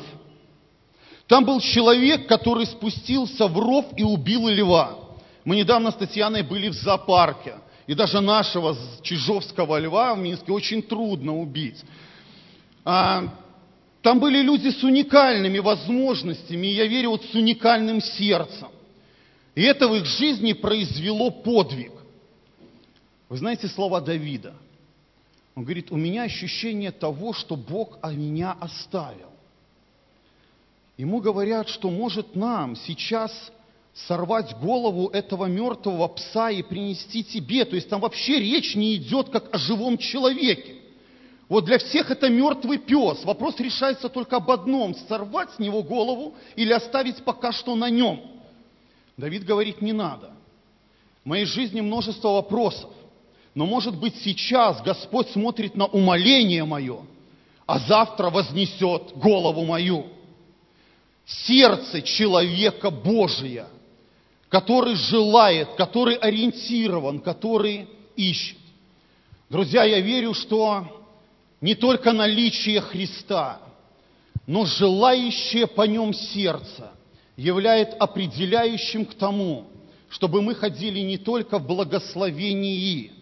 Там 1.28 1.44
был 1.44 1.60
человек, 1.60 2.28
который 2.28 2.68
спустился 2.68 3.48
в 3.48 3.58
ров 3.58 3.86
и 3.98 4.04
убил 4.04 4.48
льва. 4.48 4.96
Мы 5.44 5.56
недавно 5.56 5.92
с 5.92 5.96
Татьяной 5.96 6.44
были 6.44 6.70
в 6.70 6.74
зоопарке. 6.74 7.56
И 7.88 7.94
даже 7.94 8.20
нашего 8.20 8.76
чижовского 9.02 9.80
льва 9.80 10.14
в 10.14 10.20
Минске 10.20 10.52
очень 10.52 10.82
трудно 10.82 11.38
убить. 11.38 11.84
А, 12.84 13.24
там 14.06 14.20
были 14.20 14.42
люди 14.42 14.70
с 14.70 14.84
уникальными 14.84 15.60
возможностями, 15.60 16.68
и 16.68 16.76
я 16.76 16.86
верю, 16.86 17.10
вот 17.10 17.26
с 17.26 17.34
уникальным 17.34 18.00
сердцем. 18.00 18.68
И 19.56 19.64
это 19.64 19.88
в 19.88 19.96
их 19.96 20.06
жизни 20.06 20.54
произвело 20.54 21.32
подвиг. 21.32 21.92
Вы 23.30 23.38
знаете 23.38 23.68
слова 23.68 24.00
Давида– 24.00 24.54
он 25.56 25.64
говорит, 25.64 25.90
у 25.90 25.96
меня 25.96 26.24
ощущение 26.24 26.92
того, 26.92 27.32
что 27.32 27.56
Бог 27.56 27.98
о 28.02 28.12
меня 28.12 28.58
оставил. 28.60 29.30
Ему 30.98 31.22
говорят, 31.22 31.70
что 31.70 31.90
может 31.90 32.36
нам 32.36 32.76
сейчас 32.76 33.32
сорвать 33.94 34.54
голову 34.60 35.08
этого 35.08 35.46
мертвого 35.46 36.10
пса 36.10 36.52
и 36.52 36.62
принести 36.62 37.24
тебе. 37.24 37.64
То 37.64 37.78
есть 37.78 37.88
там 37.88 38.02
вообще 38.02 38.40
речь 38.40 38.76
не 38.76 38.96
идет 38.96 39.30
как 39.30 39.54
о 39.56 39.58
живом 39.58 39.98
человеке. 39.98 40.75
Вот 41.48 41.66
для 41.66 41.78
всех 41.78 42.10
это 42.10 42.28
мертвый 42.30 42.80
пес. 42.80 43.24
Вопрос 43.24 43.60
решается 43.60 44.10
только 44.10 44.38
об 44.38 44.50
одном. 44.50 44.96
Сорвать 45.08 45.52
с 45.52 45.60
него 45.60 45.84
голову 45.84 46.34
или 46.56 46.74
оставить 46.74 47.24
пока 47.24 47.52
что 47.52 47.76
на 47.76 47.90
нем. 47.90 48.22
Давид 49.16 49.46
говорит, 49.46 49.82
не 49.82 49.94
надо. 49.94 50.32
В 51.24 51.28
моей 51.30 51.46
жизни 51.46 51.82
множество 51.82 52.30
вопросов. 52.30 52.90
Но 53.54 53.66
может 53.66 53.98
быть 53.98 54.16
сейчас 54.22 54.82
Господь 54.82 55.30
смотрит 55.30 55.76
на 55.76 55.86
умоление 55.86 56.66
мое, 56.66 57.00
а 57.66 57.80
завтра 57.80 58.30
вознесет 58.30 59.14
голову 59.16 59.64
мою. 59.64 60.08
Сердце 61.26 62.02
человека 62.02 62.90
Божия, 62.90 63.68
который 64.50 64.96
желает, 64.96 65.74
который 65.76 66.16
ориентирован, 66.16 67.20
который 67.20 67.88
ищет. 68.16 68.58
Друзья, 69.50 69.86
я 69.86 70.02
верю, 70.02 70.34
что 70.34 71.05
не 71.66 71.74
только 71.74 72.14
наличие 72.14 72.80
Христа, 72.80 73.60
но 74.46 74.66
желающее 74.66 75.66
по 75.66 75.82
нем 75.88 76.14
сердце 76.14 76.92
является 77.36 77.98
определяющим 77.98 79.04
к 79.04 79.16
тому, 79.16 79.66
чтобы 80.10 80.44
мы 80.44 80.54
ходили 80.54 81.00
не 81.00 81.18
только 81.18 81.58
в 81.58 81.66
благословении, 81.66 83.14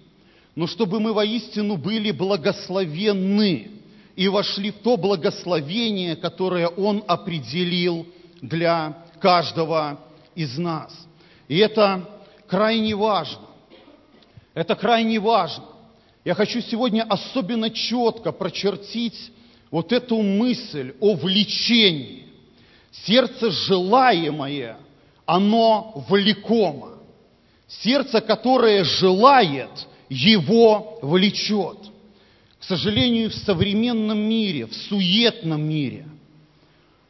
но 0.56 0.68
чтобы 0.68 1.00
мы 1.00 1.14
воистину 1.14 1.78
были 1.78 2.12
благословенны 2.12 3.72
и 4.18 4.28
вошли 4.28 4.72
в 4.72 4.80
то 4.80 4.98
благословение, 4.98 6.18
которое 6.18 6.68
Он 6.68 7.02
определил 7.08 8.06
для 8.42 9.06
каждого 9.22 10.02
из 10.36 10.58
нас. 10.58 10.92
И 11.48 11.60
это 11.60 12.10
крайне 12.48 12.94
важно. 12.94 13.48
Это 14.54 14.76
крайне 14.76 15.18
важно. 15.22 15.64
Я 16.24 16.36
хочу 16.36 16.62
сегодня 16.62 17.04
особенно 17.04 17.70
четко 17.70 18.32
прочертить 18.32 19.32
вот 19.72 19.92
эту 19.92 20.22
мысль 20.22 20.94
о 21.00 21.16
влечении. 21.16 22.28
Сердце 22.92 23.52
желаемое, 23.52 24.78
оно 25.26 26.06
влекомо. 26.08 26.94
Сердце, 27.68 28.22
которое 28.22 28.84
желает– 28.84 29.70
его 30.14 31.00
влечет. 31.02 31.78
К 32.60 32.64
сожалению, 32.64 33.30
в 33.30 33.36
современном 33.36 34.20
мире, 34.20 34.68
в 34.68 34.74
суетном 34.74 35.68
мире 35.68 36.08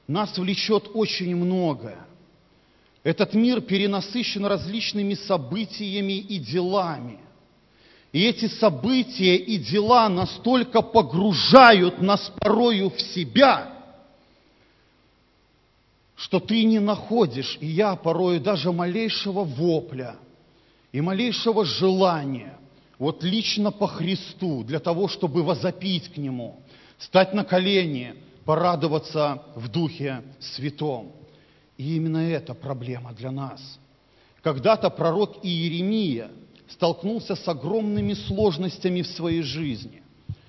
нас 0.07 0.37
влечет 0.37 0.89
очень 0.93 1.35
многое. 1.35 1.99
Этот 3.03 3.33
мир 3.33 3.61
перенасыщен 3.61 4.45
различными 4.45 5.13
событиями 5.13 6.13
и 6.13 6.39
делами. 6.39 7.19
И 8.13 8.21
эти 8.25 8.47
события 8.47 9.35
и 9.35 9.57
дела 9.57 10.07
настолько 10.07 10.83
погружают 10.83 11.99
нас 11.99 12.31
порою 12.39 12.91
в 12.91 13.01
себя, 13.01 13.73
что 16.15 16.39
ты 16.39 16.63
не 16.63 16.79
находишь, 16.79 17.57
и 17.59 17.65
я 17.65 17.95
порою 17.95 18.39
даже 18.39 18.71
малейшего 18.71 19.43
вопля 19.43 20.15
и 20.91 21.01
малейшего 21.01 21.65
желания 21.65 22.55
вот 22.99 23.23
лично 23.23 23.71
по 23.71 23.87
Христу, 23.87 24.63
для 24.63 24.79
того, 24.79 25.07
чтобы 25.07 25.41
возопить 25.41 26.13
к 26.13 26.17
Нему, 26.17 26.61
стать 26.99 27.33
на 27.33 27.43
колени, 27.43 28.13
порадоваться 28.45 29.41
в 29.55 29.69
Духе 29.69 30.21
Святом. 30.39 31.11
И 31.77 31.95
именно 31.95 32.19
это 32.19 32.53
проблема 32.53 33.11
для 33.13 33.31
нас. 33.31 33.79
Когда-то 34.43 34.91
пророк 34.91 35.37
Иеремия 35.41 36.29
столкнулся 36.67 37.35
с 37.35 37.47
огромными 37.47 38.13
сложностями 38.13 39.01
в 39.01 39.07
своей 39.07 39.41
жизни. 39.41 40.01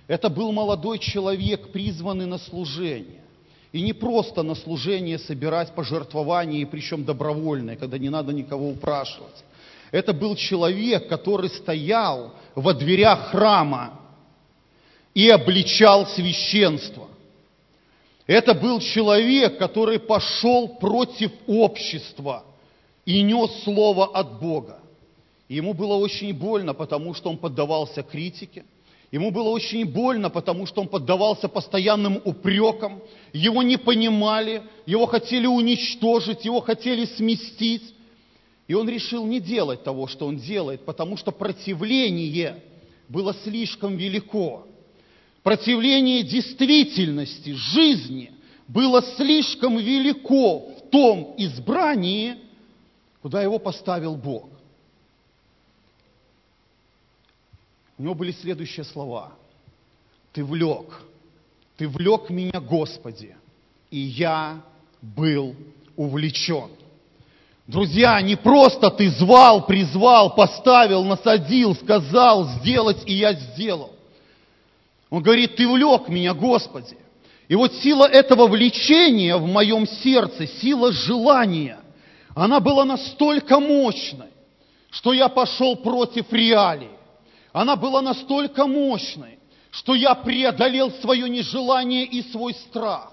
Это 0.06 0.28
был 0.28 0.52
молодой 0.52 0.99
человек, 0.99 1.73
призванный 1.73 2.26
на 2.26 2.38
служение. 2.38 3.23
И 3.73 3.80
не 3.80 3.92
просто 3.92 4.42
на 4.42 4.54
служение 4.54 5.18
собирать 5.18 5.75
пожертвования, 5.75 6.66
причем 6.66 7.04
добровольные, 7.04 7.76
когда 7.76 7.99
не 7.99 8.09
надо 8.09 8.33
никого 8.33 8.71
упрашивать. 8.71 9.44
Это 9.90 10.12
был 10.12 10.37
человек, 10.37 11.09
который 11.09 11.50
стоял 11.50 12.35
во 12.54 12.73
дверях 12.75 13.30
храма 13.30 14.00
и 15.14 15.28
обличал 15.28 16.06
священство. 16.06 17.09
Это 18.26 18.54
был 18.54 18.80
человек, 18.80 19.59
который 19.59 19.99
пошел 19.99 20.68
против 20.68 21.30
общества 21.47 22.44
и 23.04 23.23
нес 23.23 23.50
слово 23.64 24.06
от 24.06 24.40
Бога. 24.40 24.78
Ему 25.54 25.73
было 25.73 25.94
очень 25.94 26.34
больно, 26.34 26.75
потому 26.75 27.14
что 27.14 27.30
он 27.30 27.37
поддавался 27.37 28.02
критике. 28.02 28.64
Ему 29.12 29.30
было 29.30 29.50
очень 29.50 29.84
больно, 29.84 30.28
потому 30.28 30.66
что 30.66 30.80
он 30.80 30.88
поддавался 30.88 31.49
постоянным 31.49 32.20
упрекам. 32.25 33.00
Его 33.32 33.62
не 33.62 33.76
понимали, 33.76 34.64
его 34.84 35.06
хотели 35.06 35.46
уничтожить, 35.46 36.44
его 36.44 36.61
хотели 36.61 37.04
сместить. 37.04 37.94
И 38.66 38.75
он 38.75 38.88
решил 38.88 39.25
не 39.26 39.38
делать 39.38 39.84
того, 39.84 40.08
что 40.08 40.26
он 40.26 40.38
делает, 40.38 40.84
потому 40.84 41.16
что 41.16 41.30
противление 41.30 42.61
было 43.08 43.32
слишком 43.44 43.96
велико. 43.96 44.66
Противление 45.44 46.25
действительности, 46.25 47.52
жизни 47.52 48.32
было 48.66 49.02
слишком 49.16 49.78
велико 49.78 50.70
в 50.70 50.90
том 50.90 51.37
избрании, 51.38 52.38
куда 53.23 53.40
его 53.40 53.61
поставил 53.61 54.16
Бог. 54.16 54.53
У 57.98 58.02
него 58.02 58.14
были 58.14 58.32
следующие 58.32 58.84
слова. 58.84 59.32
Ты 60.32 60.44
влек, 60.44 61.02
ты 61.76 61.88
влек 61.88 62.28
меня, 62.28 62.60
Господи, 62.60 63.36
и 63.90 63.98
я 63.98 64.60
был 65.00 65.54
увлечен. 65.96 66.70
Друзья, 67.66 68.20
не 68.20 68.36
просто 68.36 68.90
ты 68.90 69.08
звал, 69.10 69.64
призвал, 69.64 70.34
поставил, 70.34 71.04
насадил, 71.04 71.74
сказал 71.74 72.44
сделать, 72.58 73.02
и 73.06 73.14
я 73.14 73.32
сделал. 73.32 73.92
Он 75.08 75.22
говорит, 75.22 75.56
ты 75.56 75.66
влек 75.66 76.08
меня, 76.08 76.34
Господи. 76.34 76.98
И 77.46 77.54
вот 77.54 77.72
сила 77.74 78.06
этого 78.06 78.48
влечения 78.48 79.36
в 79.36 79.46
моем 79.46 79.86
сердце, 79.86 80.46
сила 80.46 80.92
желания, 80.92 81.78
она 82.34 82.58
была 82.58 82.84
настолько 82.84 83.60
мощной, 83.60 84.28
что 84.90 85.12
я 85.12 85.28
пошел 85.28 85.76
против 85.76 86.32
реалий. 86.32 86.90
Она 87.54 87.76
была 87.76 88.02
настолько 88.02 88.66
мощной, 88.66 89.38
что 89.70 89.94
я 89.94 90.16
преодолел 90.16 90.90
свое 90.90 91.30
нежелание 91.30 92.04
и 92.04 92.20
свой 92.32 92.52
страх. 92.52 93.12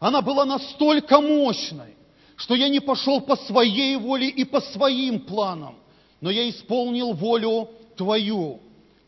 Она 0.00 0.20
была 0.20 0.44
настолько 0.44 1.20
мощной, 1.20 1.94
что 2.34 2.56
я 2.56 2.68
не 2.68 2.80
пошел 2.80 3.20
по 3.20 3.36
своей 3.36 3.96
воле 3.96 4.28
и 4.28 4.44
по 4.44 4.60
своим 4.60 5.20
планам, 5.20 5.76
но 6.20 6.28
я 6.28 6.50
исполнил 6.50 7.12
волю 7.12 7.70
Твою. 7.96 8.60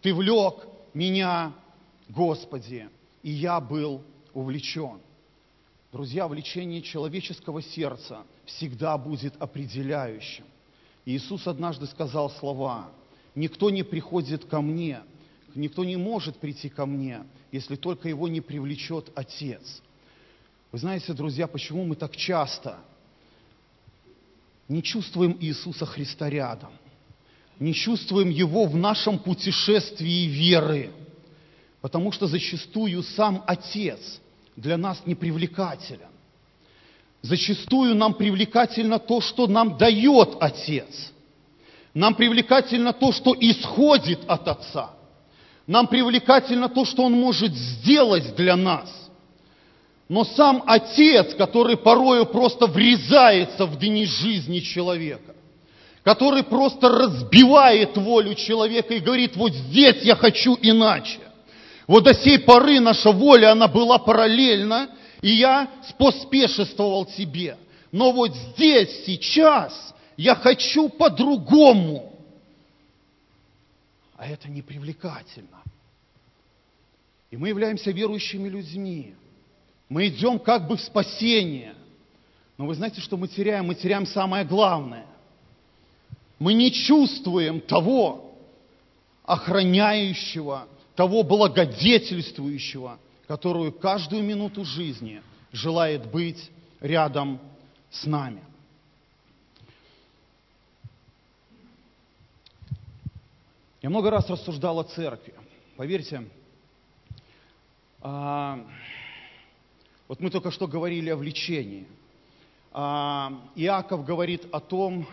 Ты 0.02 0.14
влек 0.14 0.68
меня 0.94 1.52
Господи, 2.08 2.88
и 3.24 3.30
я 3.32 3.58
был 3.58 4.02
увлечен. 4.32 5.00
Друзья, 5.90 6.28
влечение 6.28 6.80
человеческого 6.80 7.60
сердца 7.60 8.22
всегда 8.44 8.96
будет 8.96 9.34
определяющим. 9.42 10.44
Иисус 11.04 11.48
однажды 11.48 11.86
сказал 11.86 12.30
слова, 12.30 12.90
«Никто 13.34 13.70
не 13.70 13.82
приходит 13.82 14.44
ко 14.44 14.60
мне, 14.60 15.00
никто 15.54 15.84
не 15.84 15.96
может 15.96 16.36
прийти 16.36 16.68
ко 16.68 16.86
мне, 16.86 17.22
если 17.52 17.76
только 17.76 18.08
его 18.08 18.28
не 18.28 18.40
привлечет 18.40 19.10
Отец». 19.14 19.82
Вы 20.72 20.78
знаете, 20.78 21.12
друзья, 21.12 21.46
почему 21.46 21.84
мы 21.84 21.96
так 21.96 22.16
часто 22.16 22.78
не 24.68 24.82
чувствуем 24.82 25.36
Иисуса 25.40 25.84
Христа 25.84 26.30
рядом, 26.30 26.70
не 27.58 27.74
чувствуем 27.74 28.30
Его 28.30 28.66
в 28.66 28.76
нашем 28.76 29.18
путешествии 29.18 30.26
веры– 30.26 30.90
Потому 31.80 32.12
что 32.12 32.26
зачастую 32.26 33.02
сам 33.02 33.42
Отец 33.46 34.20
для 34.56 34.76
нас 34.76 35.02
не 35.06 35.14
привлекателен. 35.14 36.08
Зачастую 37.22 37.94
нам 37.94 38.14
привлекательно 38.14 38.98
то, 38.98 39.20
что 39.20 39.46
нам 39.46 39.76
дает 39.78 40.36
Отец. 40.40 41.12
Нам 41.94 42.14
привлекательно 42.14 42.92
то, 42.92 43.12
что 43.12 43.34
исходит 43.38 44.20
от 44.28 44.46
Отца. 44.46 44.90
Нам 45.66 45.86
привлекательно 45.86 46.68
то, 46.68 46.84
что 46.84 47.04
Он 47.04 47.12
может 47.12 47.52
сделать 47.52 48.34
для 48.36 48.56
нас. 48.56 48.90
Но 50.08 50.24
сам 50.24 50.64
Отец, 50.66 51.34
который 51.34 51.76
порою 51.76 52.26
просто 52.26 52.66
врезается 52.66 53.66
в 53.66 53.78
дни 53.78 54.04
жизни 54.04 54.58
человека, 54.58 55.34
который 56.02 56.42
просто 56.42 56.88
разбивает 56.88 57.96
волю 57.96 58.34
человека 58.34 58.94
и 58.94 59.00
говорит, 59.00 59.36
вот 59.36 59.52
здесь 59.52 60.02
я 60.02 60.16
хочу 60.16 60.58
иначе. 60.60 61.20
Вот 61.86 62.04
до 62.04 62.14
сей 62.14 62.38
поры 62.38 62.80
наша 62.80 63.10
воля, 63.10 63.52
она 63.52 63.68
была 63.68 63.98
параллельна, 63.98 64.90
и 65.22 65.30
я 65.30 65.68
поспешествовал 65.98 67.04
тебе. 67.04 67.56
Но 67.92 68.12
вот 68.12 68.32
здесь, 68.34 69.04
сейчас, 69.06 69.94
я 70.20 70.34
хочу 70.34 70.90
по-другому. 70.90 72.12
А 74.18 74.26
это 74.26 74.50
непривлекательно. 74.50 75.62
И 77.30 77.38
мы 77.38 77.48
являемся 77.48 77.90
верующими 77.90 78.46
людьми. 78.46 79.14
Мы 79.88 80.08
идем 80.08 80.38
как 80.38 80.68
бы 80.68 80.76
в 80.76 80.82
спасение. 80.82 81.74
Но 82.58 82.66
вы 82.66 82.74
знаете, 82.74 83.00
что 83.00 83.16
мы 83.16 83.28
теряем? 83.28 83.68
Мы 83.68 83.74
теряем 83.74 84.04
самое 84.04 84.44
главное. 84.44 85.06
Мы 86.38 86.52
не 86.52 86.70
чувствуем 86.70 87.62
того 87.62 88.34
охраняющего, 89.24 90.68
того 90.96 91.22
благодетельствующего, 91.22 92.98
которую 93.26 93.72
каждую 93.72 94.22
минуту 94.22 94.66
жизни 94.66 95.22
желает 95.50 96.10
быть 96.10 96.50
рядом 96.82 97.40
с 97.90 98.04
нами. 98.04 98.42
Я 103.82 103.90
много 103.90 104.10
раз 104.10 104.28
рассуждал 104.28 104.78
о 104.78 104.84
церкви. 104.84 105.34
Поверьте, 105.76 106.28
а, 108.00 108.66
вот 110.08 110.20
мы 110.20 110.30
только 110.30 110.50
что 110.50 110.66
говорили 110.66 111.10
о 111.10 111.16
влечении. 111.16 111.86
А, 112.72 113.32
Иаков 113.56 114.04
говорит 114.04 114.46
о 114.52 114.60
том, 114.60 115.06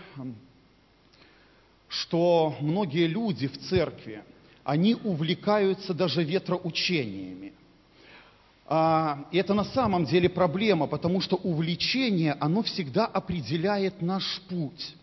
что 1.88 2.56
многие 2.60 3.08
люди 3.08 3.48
в 3.48 3.58
церкви– 3.58 4.24
они 4.68 4.96
увлекаются 4.96 5.94
даже 5.94 6.26
ветроучениями. 6.26 7.54
А, 8.66 9.26
и 9.32 9.38
это 9.38 9.54
на 9.54 9.64
самом 9.64 10.04
деле 10.04 10.28
проблема, 10.28 10.88
потому 10.88 11.22
что 11.22 11.38
увлечение, 11.38 12.36
оно 12.42 12.64
всегда 12.64 13.06
определяет 13.06 14.02
наш 14.02 14.42
путь. 14.50 14.94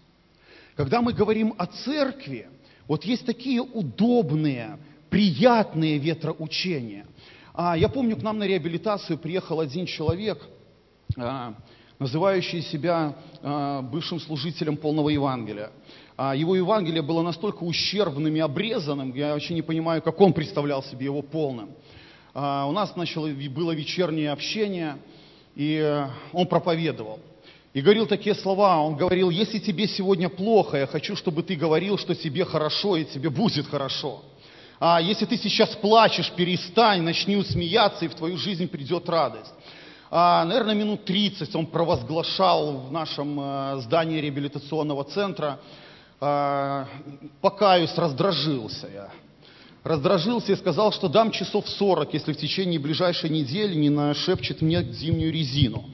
Когда 0.76 1.00
мы 1.00 1.14
говорим 1.14 1.54
о 1.56 1.64
церкви, 1.64 2.46
вот 2.86 3.04
есть 3.04 3.24
такие 3.24 3.62
удобные, 3.62 4.78
приятные 5.10 5.98
ветроучения. 5.98 7.06
А, 7.54 7.76
я 7.76 7.88
помню, 7.88 8.16
к 8.16 8.22
нам 8.22 8.38
на 8.38 8.44
реабилитацию 8.44 9.18
приехал 9.18 9.60
один 9.60 9.86
человек, 9.86 10.42
а, 11.16 11.54
называющий 11.98 12.62
себя 12.62 13.16
а, 13.42 13.82
бывшим 13.82 14.20
служителем 14.20 14.76
полного 14.76 15.08
Евангелия. 15.08 15.70
А 16.16 16.34
его 16.34 16.56
Евангелие 16.56 17.02
было 17.02 17.22
настолько 17.22 17.64
ущербным 17.64 18.34
и 18.36 18.40
обрезанным, 18.40 19.14
я 19.14 19.32
вообще 19.32 19.54
не 19.54 19.62
понимаю, 19.62 20.02
как 20.02 20.20
он 20.20 20.32
представлял 20.32 20.82
себе 20.82 21.06
его 21.06 21.22
полным. 21.22 21.70
А 22.34 22.66
у 22.66 22.72
нас 22.72 22.94
начало, 22.96 23.28
было 23.28 23.72
вечернее 23.72 24.30
общение, 24.30 24.96
и 25.54 26.06
он 26.32 26.46
проповедовал. 26.46 27.20
И 27.74 27.80
говорил 27.80 28.06
такие 28.06 28.36
слова, 28.36 28.80
он 28.80 28.94
говорил, 28.94 29.30
если 29.30 29.58
тебе 29.58 29.88
сегодня 29.88 30.28
плохо, 30.28 30.76
я 30.76 30.86
хочу, 30.86 31.16
чтобы 31.16 31.42
ты 31.42 31.56
говорил, 31.56 31.98
что 31.98 32.14
тебе 32.14 32.44
хорошо, 32.44 32.96
и 32.96 33.04
тебе 33.04 33.30
будет 33.30 33.66
хорошо. 33.66 34.22
А 34.78 35.00
если 35.00 35.24
ты 35.26 35.36
сейчас 35.36 35.70
плачешь, 35.70 36.30
перестань, 36.30 37.02
начни 37.02 37.42
смеяться, 37.42 38.04
и 38.04 38.08
в 38.08 38.14
твою 38.14 38.36
жизнь 38.36 38.68
придет 38.68 39.08
радость. 39.08 39.52
А, 40.08 40.44
наверное, 40.44 40.76
минут 40.76 41.04
30 41.04 41.52
он 41.56 41.66
провозглашал 41.66 42.76
в 42.76 42.92
нашем 42.92 43.40
э, 43.40 43.80
здании 43.80 44.20
реабилитационного 44.20 45.02
центра, 45.02 45.58
а, 46.20 46.86
покаюсь, 47.40 47.92
раздражился 47.96 48.86
я. 48.86 49.08
раздражился 49.82 50.52
и 50.52 50.56
сказал, 50.56 50.92
что 50.92 51.08
дам 51.08 51.32
часов 51.32 51.68
40, 51.68 52.14
если 52.14 52.34
в 52.34 52.36
течение 52.36 52.78
ближайшей 52.78 53.30
недели 53.30 53.74
не 53.74 53.90
нашепчет 53.90 54.62
мне 54.62 54.84
зимнюю 54.84 55.32
резину. 55.32 55.84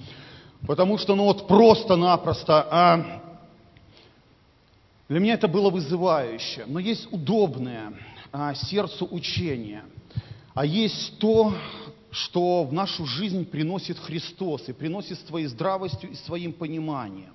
Потому 0.67 0.99
что, 0.99 1.15
ну 1.15 1.25
вот 1.25 1.47
просто-напросто, 1.49 2.67
а 2.71 3.23
для 5.09 5.19
меня 5.19 5.35
это 5.35 5.49
было 5.49 5.71
вызывающе. 5.71 6.65
Но 6.67 6.79
есть 6.79 7.09
удобное 7.11 7.93
а, 8.33 8.55
сердцу 8.55 9.09
учение, 9.11 9.83
а 10.55 10.65
есть 10.65 11.19
то, 11.19 11.53
что 12.11 12.65
в 12.65 12.73
нашу 12.73 13.07
жизнь 13.07 13.45
приносит 13.45 13.99
Христос 13.99 14.69
и 14.69 14.73
приносит 14.73 15.19
своей 15.27 15.47
здравостью 15.47 16.11
и 16.11 16.15
своим 16.15 16.53
пониманием. 16.53 17.33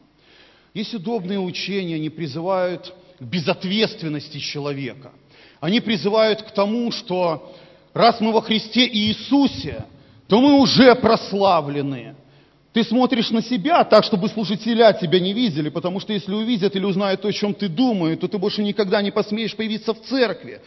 Есть 0.74 0.94
удобные 0.94 1.40
учения, 1.40 1.96
они 1.96 2.10
призывают 2.10 2.94
к 3.18 3.22
безответственности 3.22 4.40
человека. 4.40 5.12
Они 5.62 5.80
призывают 5.80 6.42
к 6.42 6.52
тому, 6.52 6.92
что 6.92 7.56
раз 7.94 8.20
мы 8.20 8.34
во 8.34 8.42
Христе 8.42 8.88
Иисусе, 8.88 9.86
то 10.28 10.42
мы 10.42 10.60
уже 10.60 10.94
прославлены. 10.96 12.16
Ты 12.76 12.84
смотришь 12.84 13.30
на 13.30 13.42
себя 13.42 13.86
так, 13.86 14.04
чтобы 14.04 14.28
служителя 14.28 14.92
тебя 14.92 15.22
не 15.22 15.32
видели, 15.32 15.70
потому 15.70 16.02
что 16.02 16.12
если 16.12 16.34
увидят 16.34 16.76
или 16.76 16.84
узнают 16.84 17.22
то, 17.22 17.30
о 17.30 17.32
чем 17.32 17.54
ты 17.54 17.70
думаешь, 17.70 18.20
то 18.20 18.28
ты 18.28 18.38
больше 18.38 18.62
никогда 18.62 19.02
не 19.02 19.12
посмеешь 19.12 19.56
появиться 19.56 19.94
в 19.94 20.02
церкви. 20.02 20.60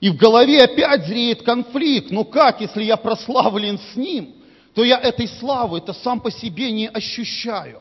И 0.00 0.10
в 0.10 0.16
голове 0.16 0.64
опять 0.64 1.06
зреет 1.06 1.42
конфликт. 1.44 2.10
Ну 2.10 2.24
как, 2.24 2.60
если 2.60 2.82
я 2.82 2.96
прославлен 2.96 3.78
с 3.78 3.94
ним, 3.94 4.34
то 4.74 4.82
я 4.82 4.98
этой 4.98 5.28
славы 5.28 5.78
это 5.78 5.92
сам 5.92 6.18
по 6.18 6.32
себе 6.32 6.72
не 6.72 6.88
ощущаю. 6.88 7.80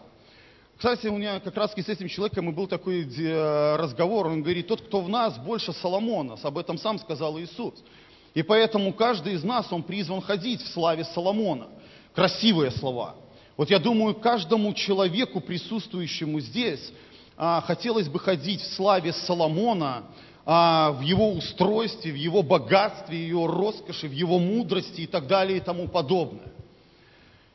Кстати, 0.77 1.07
у 1.07 1.17
меня 1.17 1.39
как 1.39 1.57
раз 1.57 1.73
с 1.73 1.89
этим 1.89 2.07
человеком 2.07 2.51
и 2.51 2.53
был 2.53 2.67
такой 2.67 3.01
э, 3.01 3.75
разговор. 3.77 4.27
Он 4.27 4.43
говорит, 4.43 4.67
тот, 4.67 4.81
кто 4.81 5.01
в 5.01 5.09
нас, 5.09 5.39
больше 5.39 5.73
Соломона. 5.73 6.37
Об 6.43 6.59
этом 6.59 6.77
сам 6.77 6.99
сказал 6.99 7.39
Иисус. 7.39 7.73
И 8.35 8.43
поэтому 8.43 8.93
каждый 8.93 9.33
из 9.33 9.43
нас, 9.43 9.73
он 9.73 9.81
призван 9.81 10.21
ходить 10.21 10.61
в 10.61 10.67
славе 10.67 11.03
Соломона. 11.03 11.65
Красивые 12.13 12.69
слова. 12.69 13.15
Вот 13.61 13.69
я 13.69 13.77
думаю, 13.77 14.15
каждому 14.15 14.73
человеку, 14.73 15.39
присутствующему 15.39 16.39
здесь, 16.39 16.91
а, 17.37 17.61
хотелось 17.61 18.09
бы 18.09 18.17
ходить 18.17 18.59
в 18.59 18.73
славе 18.73 19.13
Соломона, 19.13 20.05
а, 20.47 20.93
в 20.93 21.01
его 21.01 21.31
устройстве, 21.33 22.11
в 22.11 22.15
его 22.15 22.41
богатстве, 22.41 23.19
в 23.19 23.27
его 23.27 23.45
роскоши, 23.45 24.07
в 24.07 24.13
его 24.13 24.39
мудрости 24.39 25.01
и 25.01 25.05
так 25.05 25.27
далее 25.27 25.59
и 25.59 25.61
тому 25.61 25.87
подобное. 25.87 26.51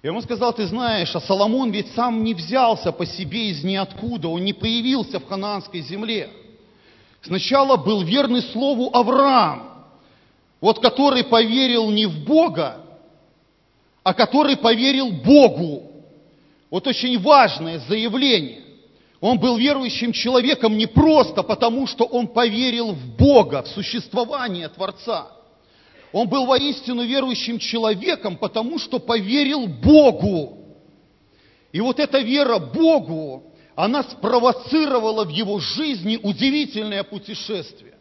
Я 0.05 0.11
ему 0.11 0.23
сказал, 0.23 0.53
ты 0.53 0.69
знаешь, 0.69 1.12
а 1.16 1.21
Соломон 1.21 1.73
ведь 1.73 1.92
сам 1.97 2.23
не 2.23 2.35
взялся 2.35 2.92
по 2.92 3.05
себе 3.05 3.51
из 3.51 3.64
ниоткуда, 3.64 4.29
он 4.29 4.45
не 4.45 4.53
появился 4.53 5.19
в 5.19 5.27
ханаанской 5.27 5.81
земле. 5.81 6.31
Сначала 7.21 7.77
был 7.77 8.03
верный 8.03 8.42
слову 8.42 8.90
Авраам, 8.95 9.73
вот 10.61 10.79
который 10.79 11.25
поверил 11.25 11.90
не 11.90 12.07
в 12.07 12.25
Бога, 12.25 12.77
а 14.05 14.14
который 14.14 14.57
поверил 14.57 15.11
Богу. 15.11 15.95
Вот 16.70 16.87
очень 16.87 17.18
важное 17.20 17.79
заявление. 17.79 18.62
Он 19.20 19.38
был 19.38 19.57
верующим 19.57 20.12
человеком 20.12 20.76
не 20.76 20.87
просто 20.87 21.42
потому, 21.42 21.87
что 21.87 22.05
он 22.05 22.29
поверил 22.29 22.92
в 22.92 23.16
Бога, 23.16 23.62
в 23.62 23.68
существование 23.68 24.68
Творца. 24.68 25.29
Он 26.12 26.29
был 26.29 26.46
воистину 26.46 27.02
верующим 27.02 27.59
человеком, 27.59 28.37
потому 28.37 28.79
что 28.79 28.98
поверил 28.98 29.66
Богу. 29.66 30.59
И 31.72 31.81
вот 31.81 31.98
эта 31.98 32.20
вера 32.20 32.59
Богу, 32.59 33.52
она 33.74 34.02
спровоцировала 34.02 35.24
в 35.24 35.29
его 35.31 35.59
жизни 35.59 36.18
удивительное 36.22 37.02
путешествие. 37.02 37.94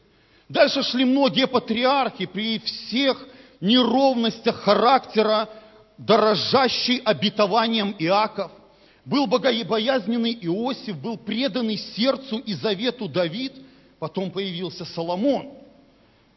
Дальше 0.47 0.83
шли 0.83 1.05
многие 1.05 1.47
патриархи 1.47 2.25
при 2.25 2.59
всех 2.59 3.25
неровностях 3.59 4.61
характера, 4.61 5.49
дорожащий 5.97 6.97
обетованием 6.97 7.95
Иаков– 7.99 8.51
был 9.05 9.27
богобоязненный 9.27 10.37
Иосиф, 10.41 10.97
был 10.97 11.17
преданный 11.17 11.77
сердцу 11.77 12.39
и 12.39 12.53
завету 12.55 13.07
Давид, 13.07 13.53
потом 13.99 14.31
появился 14.31 14.83
Соломон. 14.83 15.51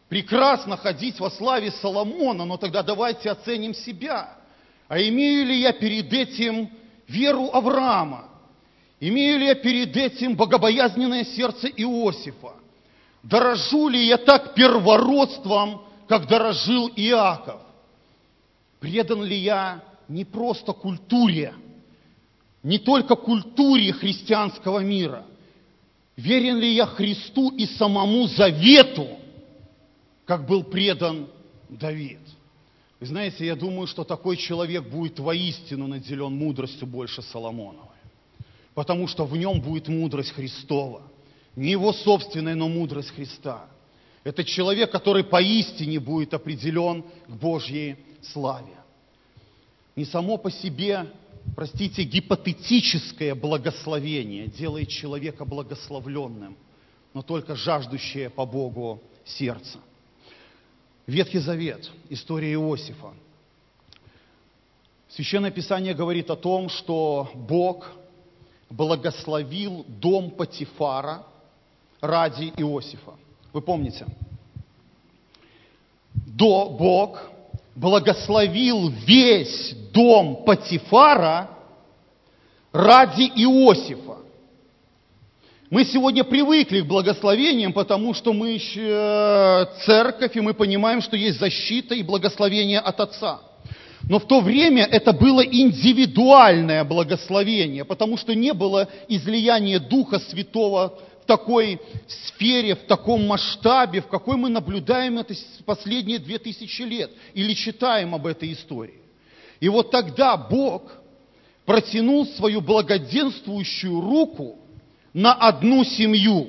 Прекрасно 0.08 0.76
ходить 0.76 1.18
во 1.18 1.30
славе 1.30 1.70
Соломона, 1.70 2.44
но 2.44 2.56
тогда 2.56 2.82
давайте 2.82 3.30
оценим 3.30 3.74
себя. 3.74 4.34
А 4.86 5.00
имею 5.00 5.46
ли 5.46 5.60
я 5.60 5.72
перед 5.72 6.12
этим 6.12 6.70
веру 7.06 7.50
Авраама? 7.52 8.28
Имею 9.00 9.38
ли 9.38 9.46
я 9.46 9.54
перед 9.54 9.96
этим 9.96 10.34
богобоязненное 10.34 11.24
сердце 11.24 11.68
Иосифа? 11.68 12.52
Дорожу 13.22 13.88
ли 13.88 14.06
я 14.06 14.16
так 14.16 14.54
первородством, 14.54 15.82
как 16.06 16.26
дорожил 16.26 16.90
Иаков? 16.96 17.60
Предан 18.80 19.24
ли 19.24 19.36
я 19.36 19.82
не 20.08 20.24
просто 20.24 20.72
культуре, 20.72 21.54
не 22.62 22.78
только 22.78 23.14
культуре 23.16 23.92
христианского 23.92 24.80
мира. 24.80 25.24
Верен 26.16 26.58
ли 26.58 26.74
я 26.74 26.86
Христу 26.86 27.50
и 27.50 27.66
самому 27.66 28.26
завету, 28.26 29.06
как 30.24 30.46
был 30.46 30.64
предан 30.64 31.28
Давид? 31.68 32.18
Вы 32.98 33.06
знаете, 33.06 33.46
я 33.46 33.54
думаю, 33.54 33.86
что 33.86 34.02
такой 34.02 34.36
человек 34.36 34.88
будет 34.88 35.20
воистину 35.20 35.86
наделен 35.86 36.32
мудростью 36.32 36.88
больше 36.88 37.22
Соломоновой. 37.22 37.86
Потому 38.74 39.06
что 39.06 39.24
в 39.24 39.36
нем 39.36 39.60
будет 39.60 39.86
мудрость 39.86 40.32
Христова. 40.32 41.02
Не 41.54 41.70
его 41.70 41.92
собственная, 41.92 42.56
но 42.56 42.68
мудрость 42.68 43.10
Христа. 43.10 43.66
Это 44.24 44.42
человек, 44.44 44.90
который 44.90 45.22
поистине 45.22 46.00
будет 46.00 46.34
определен 46.34 47.04
к 47.28 47.30
Божьей 47.30 47.96
славе. 48.22 48.76
Не 49.96 50.04
само 50.04 50.38
по 50.38 50.50
себе 50.50 51.07
простите, 51.54 52.04
гипотетическое 52.04 53.35
благословение 53.35 54.46
делает 54.46 54.88
человека 54.88 55.44
благословленным, 55.44 56.57
но 57.14 57.22
только 57.22 57.57
жаждущее 57.57 58.31
по 58.31 58.46
Богу 58.46 59.02
сердце. 59.24 59.78
Ветхий 61.07 61.38
Завет, 61.38 61.90
история 62.11 62.52
Иосифа. 62.52 63.12
Священное 65.09 65.50
Писание 65.50 65.94
говорит 65.94 66.31
о 66.31 66.37
том, 66.37 66.68
что 66.68 67.31
Бог 67.35 67.90
благословил 68.68 69.85
дом 69.88 70.31
Патифара 70.31 71.24
ради 72.00 72.52
Иосифа. 72.59 73.14
Вы 73.54 73.62
помните? 73.62 74.07
До 76.14 76.68
Бог 76.68 77.31
благословил 77.78 78.88
весь 79.06 79.74
дом 79.92 80.42
Патифара 80.44 81.50
ради 82.72 83.22
Иосифа. 83.22 84.18
Мы 85.70 85.84
сегодня 85.84 86.24
привыкли 86.24 86.80
к 86.80 86.86
благословениям, 86.86 87.72
потому 87.72 88.14
что 88.14 88.32
мы 88.32 88.52
еще 88.52 88.88
э, 88.88 89.66
церковь, 89.84 90.34
и 90.34 90.40
мы 90.40 90.54
понимаем, 90.54 91.02
что 91.02 91.16
есть 91.16 91.38
защита 91.38 91.94
и 91.94 92.02
благословение 92.02 92.80
от 92.80 92.98
Отца. 93.00 93.40
Но 94.08 94.18
в 94.18 94.26
то 94.26 94.40
время 94.40 94.84
это 94.90 95.12
было 95.12 95.42
индивидуальное 95.42 96.84
благословение, 96.84 97.84
потому 97.84 98.16
что 98.16 98.34
не 98.34 98.54
было 98.54 98.88
излияния 99.08 99.78
Духа 99.78 100.18
Святого 100.18 100.98
такой 101.28 101.78
сфере, 102.08 102.74
в 102.74 102.86
таком 102.86 103.26
масштабе, 103.26 104.00
в 104.00 104.08
какой 104.08 104.36
мы 104.36 104.48
наблюдаем 104.48 105.18
это 105.18 105.34
последние 105.64 106.18
две 106.18 106.38
тысячи 106.38 106.82
лет 106.82 107.12
или 107.34 107.52
читаем 107.52 108.14
об 108.14 108.26
этой 108.26 108.52
истории. 108.52 109.02
И 109.60 109.68
вот 109.68 109.90
тогда 109.90 110.36
Бог 110.36 110.90
протянул 111.66 112.26
свою 112.26 112.62
благоденствующую 112.62 114.00
руку 114.00 114.58
на 115.12 115.34
одну 115.34 115.84
семью. 115.84 116.48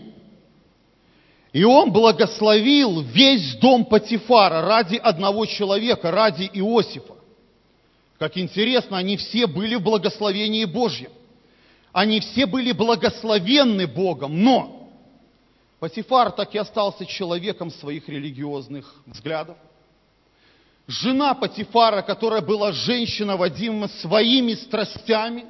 И 1.52 1.64
он 1.64 1.92
благословил 1.92 3.02
весь 3.02 3.56
дом 3.56 3.84
Патифара 3.84 4.62
ради 4.62 4.96
одного 4.96 5.46
человека, 5.46 6.10
ради 6.10 6.50
Иосифа. 6.54 7.16
Как 8.18 8.38
интересно, 8.38 8.98
они 8.98 9.18
все 9.18 9.46
были 9.46 9.76
в 9.76 9.82
благословении 9.82 10.64
Божьем. 10.66 11.12
Они 12.00 12.22
все 12.22 12.46
были 12.46 12.72
благословенны 12.72 13.86
Богом, 13.86 14.42
но 14.42 14.90
Патифар 15.82 16.32
так 16.32 16.56
и 16.56 16.58
остался 16.58 17.06
человеком 17.06 17.70
своих 17.70 18.08
религиозных 18.08 18.96
взглядов. 19.06 19.58
Жена 20.88 21.34
Патифара, 21.34 22.02
которая 22.02 22.40
была 22.40 22.72
женщина, 22.72 23.36
водима 23.36 23.90
своими 23.90 24.54
страстями, 24.54 25.48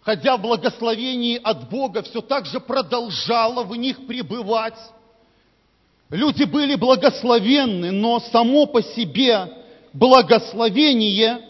ходя 0.00 0.38
в 0.38 0.40
благословении 0.40 1.38
от 1.42 1.68
Бога, 1.68 2.04
все 2.04 2.22
так 2.22 2.46
же 2.46 2.58
продолжала 2.58 3.62
в 3.62 3.76
них 3.76 4.06
пребывать. 4.06 4.78
Люди 6.08 6.44
были 6.44 6.74
благословенны, 6.74 7.90
но 7.90 8.18
само 8.18 8.64
по 8.64 8.82
себе 8.82 9.46
благословение 9.92 11.49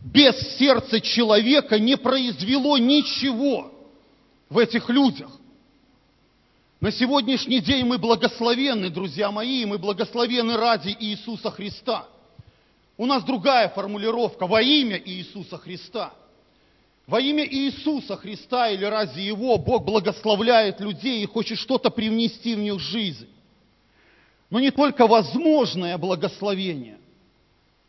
без 0.00 0.36
сердца 0.58 1.00
человека 1.00 1.78
не 1.78 1.96
произвело 1.96 2.78
ничего 2.78 3.72
в 4.48 4.58
этих 4.58 4.88
людях. 4.88 5.30
На 6.80 6.92
сегодняшний 6.92 7.60
день 7.60 7.84
мы 7.84 7.98
благословенны, 7.98 8.88
друзья 8.90 9.32
мои, 9.32 9.64
мы 9.64 9.78
благословенны 9.78 10.56
ради 10.56 10.96
Иисуса 11.00 11.50
Христа. 11.50 12.06
У 12.96 13.06
нас 13.06 13.24
другая 13.24 13.68
формулировка– 13.68 14.46
во 14.48 14.62
имя 14.62 15.00
Иисуса 15.04 15.58
Христа. 15.58 16.12
Во 17.06 17.20
имя 17.20 17.44
Иисуса 17.44 18.16
Христа 18.16 18.68
или 18.68 18.84
ради 18.84 19.20
Его 19.20 19.56
Бог 19.58 19.84
благословляет 19.84 20.78
людей 20.80 21.22
и 21.22 21.26
хочет 21.26 21.58
что-то 21.58 21.90
привнести 21.90 22.54
в 22.54 22.58
них 22.58 22.78
жизнь. 22.78 23.28
Но 24.50 24.60
не 24.60 24.70
только 24.70 25.06
возможное 25.06 25.98
благословение, 25.98 26.98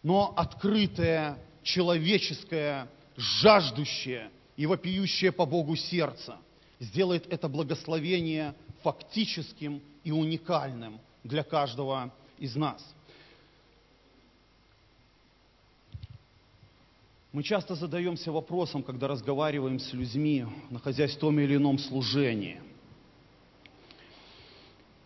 но 0.03 0.33
открытое, 0.35 1.37
человеческое, 1.69 2.87
жаждущее 3.15 4.31
и 4.57 4.65
вопиющее 4.65 5.31
по 5.31 5.45
Богу 5.45 5.75
сердце 5.75 6.37
сделает 6.79 7.31
это 7.31 7.47
благословение 7.47 8.55
фактическим 8.81 9.81
и 10.03 10.11
уникальным 10.11 10.99
для 11.23 11.43
каждого 11.43 12.11
из 12.37 12.55
нас. 12.55 12.83
Мы 17.31 17.43
часто 17.43 17.75
задаемся 17.75 18.31
вопросом, 18.31 18.81
когда 18.81 19.07
разговариваем 19.07 19.79
с 19.79 19.93
людьми, 19.93 20.45
находясь 20.71 21.15
в 21.15 21.19
том 21.19 21.39
или 21.39 21.57
ином 21.57 21.77
служении. 21.77 22.59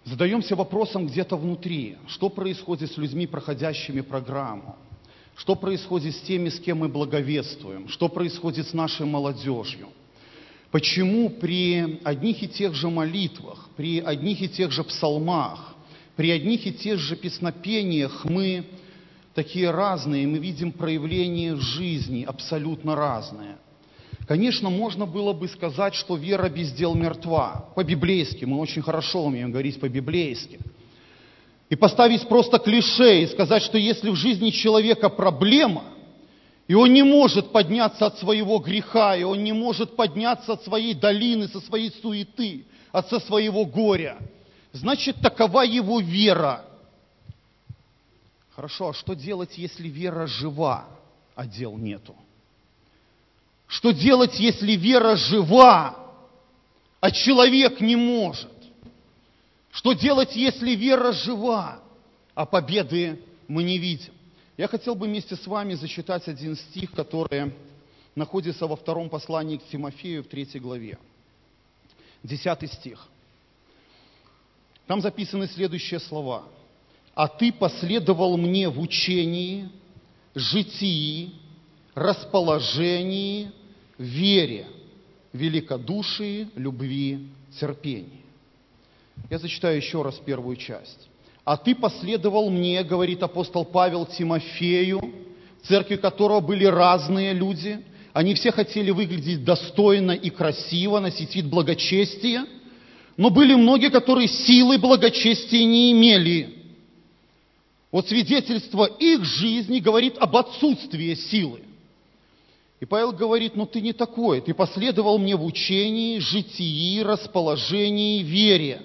Задаемся 0.06 0.56
вопросом 0.56 1.08
где-то 1.08 1.36
внутри, 1.36 1.98
что 2.08 2.30
происходит 2.30 2.92
с 2.92 2.98
людьми, 2.98 3.28
проходящими 3.28 4.02
программу, 4.02 4.78
что 5.36 5.56
происходит 5.56 6.16
с 6.16 6.22
теми, 6.22 6.50
с 6.50 6.60
кем 6.60 6.80
мы 6.80 6.90
благовествуем, 6.90 7.88
что 7.88 8.10
происходит 8.10 8.68
с 8.68 8.74
нашей 8.74 9.06
молодежью– 9.06 9.88
Почему 10.74 11.30
при 11.30 12.00
одних 12.04 12.42
и 12.42 12.48
тех 12.48 12.74
же 12.74 12.90
молитвах, 12.90 13.70
при 13.78 14.00
одних 14.00 14.42
и 14.42 14.50
тех 14.50 14.72
же 14.72 14.84
псалмах, 14.84 15.76
при 16.16 16.32
одних 16.32 16.66
и 16.66 16.74
тех 16.74 16.98
же 16.98 17.16
песнопениях 17.16 18.26
мы 18.26 18.66
такие 19.36 19.70
разные, 19.70 20.26
мы 20.26 20.40
видим 20.40 20.72
проявления 20.72 21.56
жизни 21.58 22.24
абсолютно 22.24 22.96
разные. 22.96 23.58
Конечно, 24.28 24.72
можно 24.72 25.06
было 25.06 25.32
бы 25.32 25.48
сказать, 25.48 25.94
что 25.94 26.16
вера 26.16 26.50
без 26.50 26.72
дел 26.72 26.96
мертва. 26.96 27.70
По-библейски, 27.76 28.46
мы 28.46 28.58
очень 28.58 28.82
хорошо 28.82 29.26
умеем 29.26 29.52
говорить 29.52 29.80
по-библейски. 29.80 30.60
И 31.74 31.76
поставить 31.76 32.28
просто 32.28 32.60
клише 32.60 33.24
и 33.24 33.26
сказать, 33.26 33.64
что 33.64 33.80
если 33.80 34.12
в 34.12 34.16
жизни 34.16 34.52
человека 34.52 35.10
проблема, 35.10 35.86
и 36.68 36.76
он 36.76 36.94
не 36.94 37.02
может 37.02 37.52
подняться 37.52 38.06
от 38.06 38.20
своего 38.20 38.60
греха, 38.60 39.16
и 39.16 39.24
он 39.24 39.44
не 39.44 39.54
может 39.54 39.96
подняться 39.96 40.54
от 40.54 40.64
своей 40.64 40.94
долины, 40.94 41.48
со 41.48 41.60
своей 41.62 41.90
суеты, 41.90 42.66
от 42.92 43.10
со 43.10 43.20
своего 43.20 43.66
горя. 43.66 44.20
Значит, 44.72 45.16
такова 45.20 45.62
его 45.62 46.00
вера. 46.00 46.64
Хорошо, 48.56 48.90
а 48.90 48.94
что 48.94 49.16
делать, 49.16 49.58
если 49.58 49.88
вера 49.88 50.28
жива, 50.28 50.86
а 51.34 51.48
дел 51.48 51.76
нету? 51.76 52.16
Что 53.66 53.90
делать, 53.90 54.40
если 54.40 54.74
вера 54.74 55.16
жива, 55.16 55.96
а 57.02 57.10
человек 57.10 57.82
не 57.82 57.96
может? 57.96 58.53
Что 59.74 59.94
делать, 59.94 60.36
если 60.36 60.76
вера 60.76 61.12
жива, 61.12 61.82
а 62.36 62.46
победы 62.46 63.20
мы 63.48 63.64
не 63.64 63.80
видим? 63.80 64.14
Я 64.56 64.68
хотел 64.68 64.94
бы 64.94 65.08
вместе 65.08 65.36
с 65.36 65.48
вами 65.48 65.74
зачитать 65.74 66.28
один 66.28 66.56
стих, 66.56 66.92
который 66.92 67.52
находится 68.14 68.68
во 68.68 68.76
втором 68.76 69.10
послании 69.10 69.58
к 69.58 69.66
Тимофею 69.66 70.24
в 70.24 70.28
третьей 70.28 70.60
главе. 70.60 71.00
Десятый 72.22 72.70
стих. 72.70 73.08
Там 74.86 75.02
записаны 75.02 75.48
следующие 75.48 76.00
слова. 76.00 76.44
«А 77.16 77.28
ты 77.28 77.52
последовал 77.52 78.38
мне 78.38 78.70
в 78.70 78.80
учении, 78.80 79.70
житии, 80.36 81.32
расположении, 81.96 83.52
вере, 83.98 84.68
великодушии, 85.32 86.50
любви, 86.56 87.28
терпении». 87.60 88.23
Я 89.30 89.40
зачитаю 89.40 89.78
еще 89.78 90.02
раз 90.02 90.16
первую 90.16 90.56
часть. 90.56 91.10
А 91.46 91.58
ты 91.58 91.76
последовал 91.76 92.50
мне, 92.50 92.84
говорит 92.84 93.22
апостол 93.22 93.66
Павел 93.66 94.06
Тимофею, 94.06 95.02
в 95.62 95.68
церкви 95.68 95.98
которого 95.98 96.40
были 96.40 96.66
разные 96.66 97.34
люди. 97.34 97.80
Они 98.14 98.34
все 98.34 98.52
хотели 98.52 98.92
выглядеть 98.92 99.44
достойно 99.44 100.12
и 100.12 100.30
красиво, 100.30 101.00
носить 101.00 101.36
вид 101.36 101.48
благочестия. 101.48 102.46
Но 103.18 103.30
были 103.30 103.56
многие, 103.56 103.90
которые 103.90 104.28
силы 104.28 104.78
благочестия 104.78 105.66
не 105.66 105.92
имели. 105.92 106.64
Вот 107.92 108.08
свидетельство 108.08 108.86
их 108.86 109.24
жизни 109.24 109.80
говорит 109.80 110.18
об 110.18 110.36
отсутствии 110.36 111.14
силы. 111.14 111.62
И 112.80 112.86
Павел 112.86 113.12
говорит, 113.12 113.56
ну 113.56 113.66
ты 113.66 113.82
не 113.82 113.94
такой, 113.94 114.42
ты 114.42 114.54
последовал 114.54 115.18
мне 115.18 115.36
в 115.36 115.46
учении, 115.46 116.20
житии, 116.20 117.00
расположении, 117.02 118.24
вере. 118.24 118.82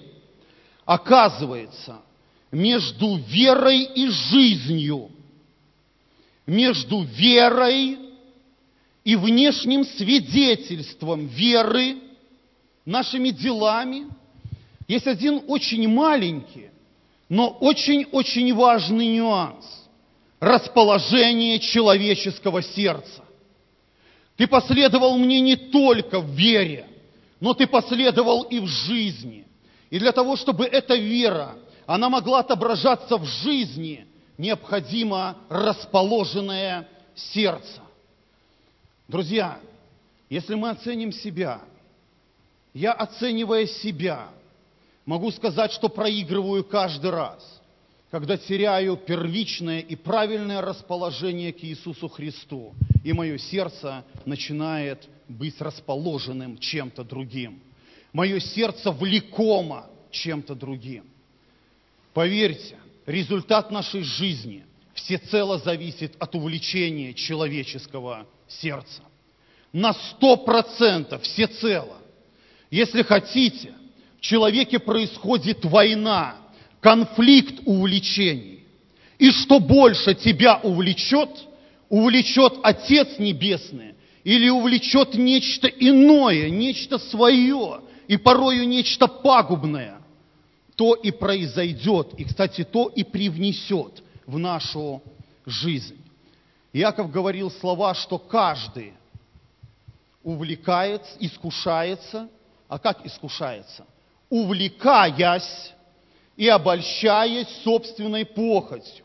Оказывается, 0.89 2.01
между 2.51 3.17
верой 3.17 3.83
и 3.83 4.09
жизнью, 4.09 5.11
между 6.47 7.03
верой 7.03 7.99
и 9.05 9.15
внешним 9.15 9.85
свидетельством 9.85 11.27
веры, 11.27 11.99
нашими 12.87 13.29
делами, 13.29 14.07
есть 14.87 15.07
один 15.07 15.43
очень 15.47 15.87
маленький, 15.89 16.71
но 17.29 17.51
очень-очень 17.61 18.55
важный 18.55 19.09
нюанс– 19.09 19.67
расположение 20.41 21.59
человеческого 21.59 22.63
сердца. 22.63 23.23
Ты 24.39 24.47
последовал 24.47 25.19
мне 25.19 25.41
не 25.41 25.57
только 25.57 26.19
в 26.19 26.31
вере, 26.31 26.87
но 27.41 27.53
ты 27.53 27.67
последовал 27.67 28.45
и 28.45 28.59
в 28.59 28.67
жизни. 28.67 29.45
И 29.91 29.99
для 29.99 30.13
того, 30.13 30.37
чтобы 30.37 30.65
эта 30.67 30.95
вера– 30.95 31.57
она 31.89 32.11
могла 32.11 32.41
отображаться 32.41 33.17
в 33.17 33.25
жизни, 33.25 34.07
необходимо 34.37 35.39
расположенное 35.49 36.87
сердце. 37.15 37.81
Друзья, 39.09 39.59
если 40.29 40.55
мы 40.55 40.69
оценим 40.69 41.13
себя, 41.13 41.63
я 42.75 42.93
оценивая 42.93 43.65
себя, 43.65 44.29
могу 45.07 45.31
сказать, 45.31 45.73
что 45.73 45.89
проигрываю 45.89 46.63
каждый 46.63 47.11
раз, 47.11 47.43
когда 48.11 48.37
теряю 48.37 48.99
первичное 48.99 49.81
и 49.81 49.97
правильное 49.97 50.61
расположение 50.61 51.55
к 51.55 51.65
Иисусу 51.65 52.09
Христу, 52.09 52.75
и 53.03 53.15
мое 53.15 53.39
сердце 53.39 54.05
начинает 54.27 55.09
быть 55.27 55.59
расположенным 55.59 56.59
чем-то 56.59 57.03
другим. 57.03 57.63
Мое 58.13 58.41
сердце 58.41 58.91
влекомо 58.91 59.87
чем-то 60.11 60.55
другим. 60.55 61.05
Поверьте, 62.15 62.77
результат 63.07 63.71
нашей 63.71 64.03
жизни 64.03 64.65
всецело 64.95 65.59
зависит 65.59 66.15
от 66.19 66.35
увлечения 66.35 67.15
человеческого 67.15 68.27
сердца. 68.49 69.03
На 69.73 69.93
сто 69.93 70.37
процентов 70.37 71.23
всецело. 71.23 71.99
Если 72.71 73.03
хотите, 73.03 73.75
в 74.19 74.21
человеке 74.21 74.79
происходит 74.79 75.65
война, 75.65 76.37
конфликт 76.81 77.61
увлечений. 77.67 78.65
И 79.19 79.31
что 79.31 79.61
больше 79.61 80.15
тебя 80.15 80.59
увлечет, 80.63 81.31
увлечет 81.89 82.55
Отец 82.63 83.19
Небесный 83.19 83.95
или 84.25 84.49
увлечет 84.49 85.15
нечто 85.15 85.69
иное, 85.69 86.51
нечто 86.51 86.99
свое, 86.99 87.81
и 88.09 88.17
порою 88.17 88.67
нечто 88.67 89.07
пагубное, 89.07 90.01
то 90.75 90.95
и 90.95 91.11
произойдет, 91.11 92.15
и, 92.15 92.25
кстати, 92.25 92.65
то 92.65 92.89
и 92.89 93.05
привнесет 93.05 94.03
в 94.27 94.39
нашу 94.39 95.03
жизнь. 95.47 95.99
Иаков 96.73 97.11
говорил 97.11 97.51
слова, 97.51 97.95
что 97.95 98.19
каждый 98.19 98.95
увлекается, 100.23 101.13
искушается, 101.21 102.29
а 102.67 102.79
как 102.79 103.05
искушается? 103.05 103.87
Увлекаясь 104.31 105.73
и 106.37 106.49
обольщаясь 106.49 107.49
собственной 107.63 108.25
похотью. 108.25 109.05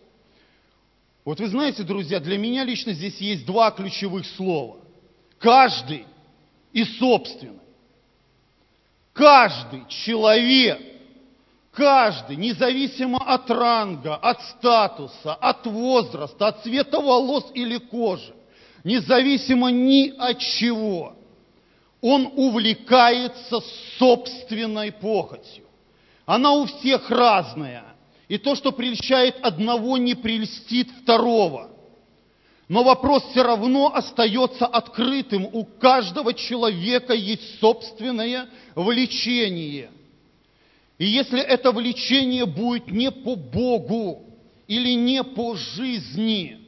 Вот 1.26 1.40
вы 1.40 1.48
знаете, 1.48 1.84
друзья, 1.84 2.20
для 2.20 2.38
меня 2.38 2.64
лично 2.64 2.94
здесь 2.94 3.18
есть 3.18 3.46
два 3.46 3.72
ключевых 3.72 4.26
слова. 4.26 4.78
Каждый 5.40 6.06
и 6.74 6.84
собственный. 6.84 7.63
Каждый 9.14 9.88
человек 9.88 10.80
Каждый, 11.74 12.36
независимо 12.36 13.18
от 13.18 13.50
ранга, 13.50 14.16
от 14.16 14.40
статуса, 14.44 15.34
от 15.34 15.66
возраста, 15.66 16.48
от 16.48 16.62
цвета 16.62 17.02
волос 17.02 17.50
или 17.56 17.78
кожи, 17.78 18.32
независимо 18.84 19.70
ни 19.72 20.14
от 20.16 20.38
чего, 20.38 21.16
он 22.00 22.32
увлекается 22.36 23.60
собственной 23.98 24.92
похотью. 24.92 25.66
Она 26.28 26.54
у 26.54 26.66
всех 26.66 27.10
разная. 27.10 27.86
И 28.28 28.38
то, 28.38 28.56
что 28.56 28.72
прельщает 28.72 29.38
одного, 29.42 29.98
не 29.98 30.14
прельстит 30.14 30.90
второго. 31.02 31.72
Но 32.70 32.84
вопрос 32.84 33.24
все 33.32 33.44
равно 33.44 33.94
остается 33.94 34.66
открытым. 34.66 35.46
У 35.46 35.66
каждого 35.66 36.34
человека 36.34 37.14
есть 37.14 37.60
собственное 37.60 38.50
влечение. 38.76 39.92
И 40.98 41.06
если 41.06 41.42
это 41.42 41.72
влечение 41.72 42.46
будет 42.46 42.88
не 42.88 43.12
по 43.12 43.36
Богу 43.36 44.24
или 44.68 44.94
не 44.94 45.24
по 45.24 45.56
жизни, 45.56 46.60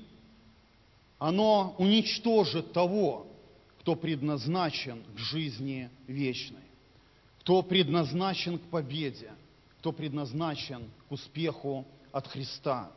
оно 1.17 1.75
уничтожит 1.77 2.73
того, 2.73 3.27
кто 3.79 3.95
предназначен 3.95 5.03
к 5.15 5.17
жизни 5.17 5.89
вечной, 6.07 6.65
кто 7.39 7.61
предназначен 7.61 8.57
к 8.57 8.63
победе, 8.63 9.31
кто 9.79 9.93
предназначен 9.93 10.89
к 11.07 11.11
успеху 11.11 11.85
от 12.11 12.27
Христа 12.27 12.91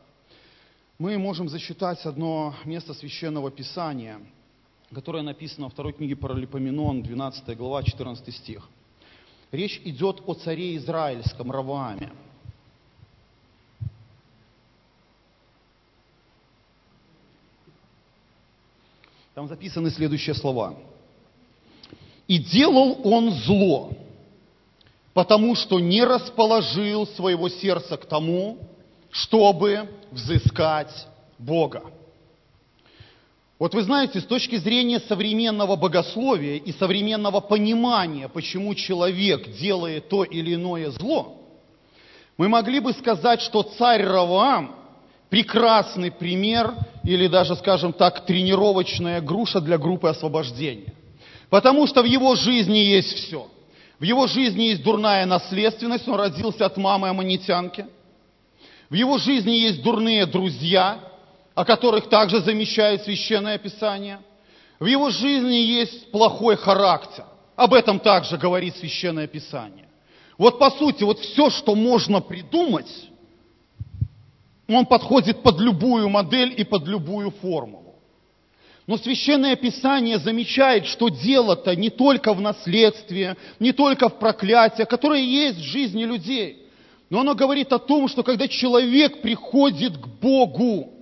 мы 0.98 1.16
можем 1.16 1.48
засчитать 1.48 2.04
одно 2.06 2.56
место 2.64 2.92
Священного 2.92 3.52
Писания, 3.52 4.20
которое 4.92 5.22
написано 5.22 5.66
во 5.66 5.70
второй 5.70 5.92
книге 5.92 6.16
Паралипоменон, 6.16 7.02
12 7.02 7.56
глава, 7.56 7.84
14 7.84 8.34
стих. 8.34 8.68
Речь 9.52 9.80
идет 9.84 10.22
о 10.26 10.34
царе 10.34 10.76
израильском 10.76 11.52
Равааме. 11.52 12.12
Там 19.34 19.46
записаны 19.46 19.90
следующие 19.90 20.34
слова. 20.34 20.74
«И 22.26 22.38
делал 22.38 23.00
он 23.04 23.30
зло, 23.30 23.92
потому 25.14 25.54
что 25.54 25.78
не 25.78 26.02
расположил 26.02 27.06
своего 27.06 27.48
сердца 27.48 27.96
к 27.96 28.04
тому, 28.04 28.58
чтобы 29.10 29.88
взыскать 30.10 31.06
Бога. 31.38 31.82
Вот 33.58 33.74
вы 33.74 33.82
знаете, 33.82 34.20
с 34.20 34.24
точки 34.24 34.56
зрения 34.56 35.00
современного 35.00 35.74
богословия 35.74 36.56
и 36.56 36.72
современного 36.72 37.40
понимания, 37.40 38.28
почему 38.28 38.74
человек 38.74 39.50
делает 39.58 40.08
то 40.08 40.22
или 40.22 40.54
иное 40.54 40.90
зло, 40.90 41.42
мы 42.36 42.48
могли 42.48 42.78
бы 42.78 42.92
сказать, 42.92 43.40
что 43.40 43.64
царь 43.64 44.04
Равам 44.04 44.76
прекрасный 45.28 46.12
пример 46.12 46.72
или 47.02 47.26
даже, 47.26 47.56
скажем 47.56 47.92
так, 47.92 48.26
тренировочная 48.26 49.20
груша 49.20 49.60
для 49.60 49.76
группы 49.76 50.08
освобождения. 50.08 50.94
Потому 51.50 51.86
что 51.88 52.02
в 52.02 52.06
его 52.06 52.36
жизни 52.36 52.78
есть 52.78 53.12
все. 53.14 53.48
В 53.98 54.04
его 54.04 54.28
жизни 54.28 54.64
есть 54.64 54.84
дурная 54.84 55.26
наследственность, 55.26 56.06
он 56.06 56.14
родился 56.14 56.64
от 56.66 56.76
мамы 56.76 57.08
аммонитянки– 57.08 57.86
в 58.90 58.94
его 58.94 59.18
жизни 59.18 59.50
есть 59.50 59.82
дурные 59.82 60.24
друзья, 60.26 61.00
о 61.54 61.64
которых 61.64 62.08
также 62.08 62.40
замещает 62.40 63.04
Священное 63.04 63.58
Писание. 63.58 64.20
В 64.80 64.86
его 64.86 65.10
жизни 65.10 65.56
есть 65.56 66.10
плохой 66.10 66.56
характер. 66.56 67.24
Об 67.56 67.74
этом 67.74 67.98
также 67.98 68.38
говорит 68.38 68.76
Священное 68.76 69.26
Писание. 69.26 69.88
Вот 70.38 70.58
по 70.58 70.70
сути, 70.70 71.02
вот 71.02 71.18
все, 71.18 71.50
что 71.50 71.74
можно 71.74 72.20
придумать, 72.20 72.90
он 74.68 74.86
подходит 74.86 75.42
под 75.42 75.58
любую 75.60 76.08
модель 76.08 76.54
и 76.56 76.64
под 76.64 76.86
любую 76.86 77.30
формулу. 77.30 77.96
Но 78.86 78.96
Священное 78.96 79.56
Писание 79.56 80.18
замечает, 80.18 80.86
что 80.86 81.10
дело-то 81.10 81.76
не 81.76 81.90
только 81.90 82.32
в 82.32 82.40
наследстве, 82.40 83.36
не 83.58 83.72
только 83.72 84.08
в 84.08 84.18
проклятии, 84.18 84.84
которое 84.84 85.20
есть 85.20 85.58
в 85.58 85.64
жизни 85.64 86.04
людей– 86.04 86.62
но 87.10 87.20
оно 87.20 87.34
говорит 87.34 87.72
о 87.72 87.78
том, 87.78 88.08
что 88.08 88.22
когда 88.22 88.48
человек 88.48 89.22
приходит 89.22 89.96
к 89.96 90.06
Богу, 90.06 90.92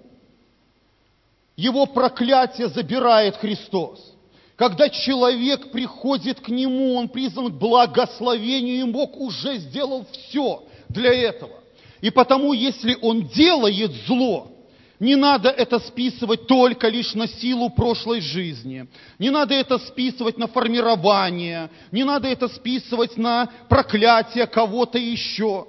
его 1.57 1.87
проклятие 1.87 2.69
забирает 2.69 3.37
Христос. 3.37 4.15
Когда 4.57 4.89
человек 4.89 5.71
приходит 5.71 6.41
к 6.41 6.49
Нему, 6.49 6.95
он 6.95 7.09
призван 7.09 7.53
к 7.53 7.59
благословению, 7.59 8.81
и 8.81 8.91
Бог 8.91 9.17
уже 9.17 9.59
сделал 9.59 10.07
все 10.13 10.65
для 10.89 11.13
этого. 11.13 11.63
И 12.01 12.11
потому, 12.11 12.53
если 12.53 12.97
он 13.03 13.27
делает 13.29 13.93
зло, 14.07 14.53
не 14.99 15.15
надо 15.15 15.51
это 15.51 15.79
списывать 15.79 16.47
только 16.47 16.89
лишь 16.89 17.15
на 17.15 17.27
силу 17.27 17.69
прошлой 17.69 18.21
жизни. 18.21 18.87
Не 19.19 19.29
надо 19.29 19.55
это 19.55 19.79
списывать 19.79 20.39
на 20.39 20.47
формирование. 20.47 21.69
Не 21.93 22.05
надо 22.05 22.29
это 22.29 22.49
списывать 22.49 23.19
на 23.19 23.51
проклятие 23.69 24.47
кого-то 24.47 24.99
еще. 24.99 25.67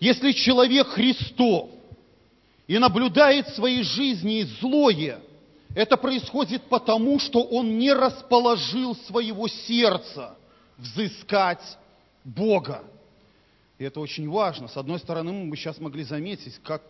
Если 0.00 0.32
человек 0.32 0.88
Христов 0.88 1.68
и 2.66 2.78
наблюдает 2.78 3.48
в 3.48 3.54
своей 3.54 3.82
жизни 3.82 4.42
злое, 4.60 5.20
это 5.74 5.98
происходит 5.98 6.62
потому, 6.64 7.18
что 7.18 7.42
он 7.42 7.78
не 7.78 7.92
расположил 7.92 8.96
своего 8.96 9.46
сердца 9.46 10.36
взыскать 10.78 11.62
Бога. 12.24 12.82
И 13.78 13.84
это 13.84 14.00
очень 14.00 14.28
важно. 14.28 14.68
С 14.68 14.76
одной 14.76 14.98
стороны, 14.98 15.32
мы 15.32 15.54
сейчас 15.56 15.78
могли 15.78 16.02
заметить, 16.02 16.58
как 16.62 16.82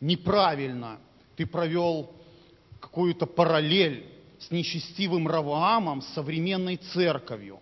неправильно 0.00 0.98
ты 1.36 1.46
провел 1.46 2.10
какую-то 2.80 3.26
параллель 3.26 4.06
с 4.38 4.50
нечестивым 4.50 5.28
Раваамом, 5.28 6.00
современной 6.00 6.76
церковью. 6.76 7.60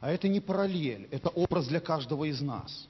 А 0.00 0.12
это 0.12 0.28
не 0.28 0.40
параллель, 0.40 1.08
это 1.10 1.30
образ 1.30 1.66
для 1.66 1.80
каждого 1.80 2.24
из 2.24 2.40
нас. 2.40 2.86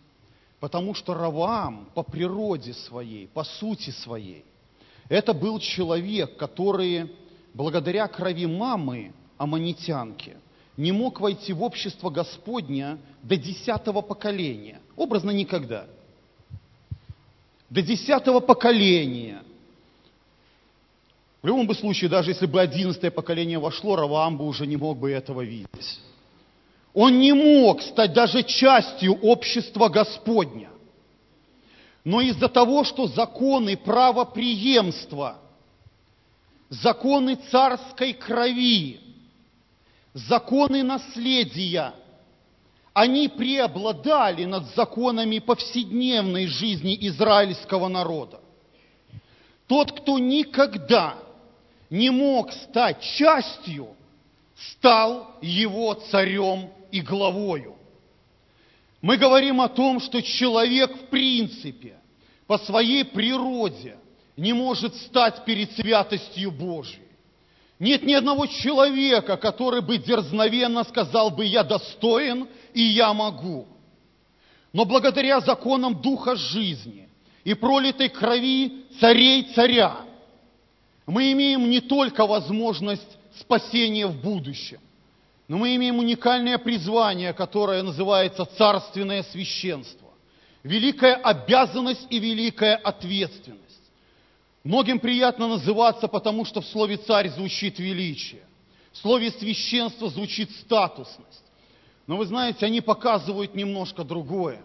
Потому 0.59 0.95
что 0.95 1.15
Раваам 1.15 1.89
по 1.95 2.03
природе 2.03 2.73
своей, 2.75 3.29
по 3.29 3.45
сути 3.45 3.91
своей, 3.91 4.45
это 5.09 5.33
был 5.33 5.61
человек, 5.61 6.37
который 6.37 7.11
благодаря 7.55 8.09
крови 8.09 8.47
мамы, 8.47 9.13
аммонитянки, 9.39 10.37
не 10.77 10.93
мог 10.93 11.21
войти 11.21 11.53
в 11.53 11.63
общество 11.63 12.11
Господня 12.11 12.99
до 13.23 13.37
десятого 13.37 14.03
поколения. 14.03 14.81
Образно 14.97 15.31
никогда. 15.31 15.87
До 17.71 17.83
десятого 17.83 18.41
поколения. 18.41 19.43
В 21.43 21.47
любом 21.47 21.67
бы 21.67 21.75
случае, 21.75 22.11
даже 22.11 22.31
если 22.31 22.47
бы 22.47 22.61
одиннадцатое 22.61 23.11
поколение 23.11 23.59
вошло, 23.59 23.97
Раваам 23.97 24.37
бы 24.37 24.47
уже 24.47 24.67
не 24.67 24.77
мог 24.77 24.99
бы 24.99 25.11
этого 25.11 25.43
видеть. 25.43 26.01
Он 26.97 27.21
не 27.21 27.35
мог 27.35 27.83
стать 27.83 28.15
даже 28.15 28.43
частью 28.43 29.21
общества 29.21 29.91
Господня. 29.91 30.71
Но 32.05 32.23
из-за 32.23 32.49
того, 32.49 32.85
что 32.85 33.07
законы 33.07 33.77
правоприемства, 33.77 35.37
законы 36.71 37.37
царской 37.51 38.15
крови, 38.15 38.99
законы 40.15 40.83
наследия, 40.83 41.93
они 42.95 43.29
преобладали 43.29 44.47
над 44.47 44.75
законами 44.75 45.39
повседневной 45.39 46.47
жизни 46.47 46.97
израильского 47.09 47.89
народа. 47.89 48.41
Тот, 49.67 49.93
кто 50.01 50.19
никогда 50.19 51.19
не 51.91 52.09
мог 52.09 52.55
стать 52.55 53.03
частью, 53.03 53.89
стал 54.57 55.33
его 55.43 55.93
царем 55.93 56.71
и 56.91 57.01
главою. 57.01 57.77
Мы 59.03 59.17
говорим 59.17 59.61
о 59.61 59.69
том, 59.69 60.01
что 60.01 60.23
человек 60.23 60.97
в 60.97 61.07
принципе 61.07 61.97
по 62.47 62.59
своей 62.59 63.05
природе 63.05 63.97
не 64.37 64.53
может 64.53 64.95
стать 64.97 65.45
перед 65.45 65.73
святостью 65.73 66.51
Божией. 66.51 67.03
Нет 67.79 68.05
ни 68.05 68.15
одного 68.15 68.47
человека, 68.47 69.37
который 69.37 69.83
бы 69.83 69.99
дерзновенно 69.99 70.85
сказал 70.85 71.31
бы, 71.31 71.45
я 71.45 71.63
достоин 71.63 72.49
и 72.73 72.83
я 72.83 73.13
могу. 73.13 73.67
Но 74.73 74.85
благодаря 74.85 75.41
законам 75.41 76.01
Духа 76.01 76.37
жизни 76.37 77.09
и 77.45 77.55
пролитой 77.55 78.09
крови 78.09 78.87
царей 78.99 79.45
царя, 79.55 79.99
мы 81.07 81.33
имеем 81.33 81.69
не 81.69 81.81
только 81.81 82.27
возможность 82.27 83.17
спасения 83.39 84.07
в 84.07 84.21
будущем, 84.21 84.81
но 85.49 85.59
мы 85.59 85.77
имеем 85.77 85.99
уникальное 85.99 86.59
призвание, 86.59 87.33
которое 87.33 87.83
называется 87.83 88.45
царственное 88.45 89.23
священство. 89.23 90.09
Великая 90.63 91.15
обязанность 91.15 92.07
и 92.11 92.19
великая 92.19 92.75
ответственность. 92.77 93.63
Многим 94.65 94.99
приятно 94.99 95.47
называться, 95.47 96.09
потому 96.09 96.45
что 96.45 96.61
в 96.61 96.67
слове 96.67 96.97
«царь» 96.97 97.29
звучит 97.29 97.79
величие. 97.79 98.43
В 98.91 98.99
слове 98.99 99.31
«священство» 99.31 100.11
звучит 100.11 100.51
статусность. 100.51 101.45
Но 102.09 102.17
вы 102.17 102.27
знаете, 102.27 102.67
они 102.67 102.81
показывают 102.81 103.55
немножко 103.55 104.03
другое. 104.03 104.61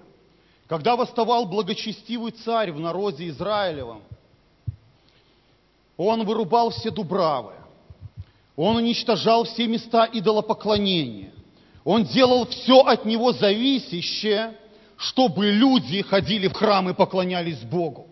Когда 0.65 0.95
восставал 0.95 1.45
благочестивый 1.45 2.32
царь 2.32 2.71
в 2.71 2.79
народе 2.79 3.27
Израилевом, 3.27 4.01
он 5.97 6.25
вырубал 6.25 6.71
все 6.71 6.89
дубравы, 6.89 7.53
он 8.56 8.78
уничтожал 8.78 9.45
все 9.45 9.68
места 9.68 10.08
идолопоклонения. 10.12 11.32
Он 11.84 12.04
делал 12.04 12.45
все 12.47 12.82
от 12.82 13.06
него 13.06 13.32
зависящее, 13.32 14.58
чтобы 14.97 15.47
люди 15.47 16.02
ходили 16.02 16.47
в 16.47 16.54
храм 16.54 16.89
и 16.89 16.93
поклонялись 16.93 17.60
Богу. 17.60 18.08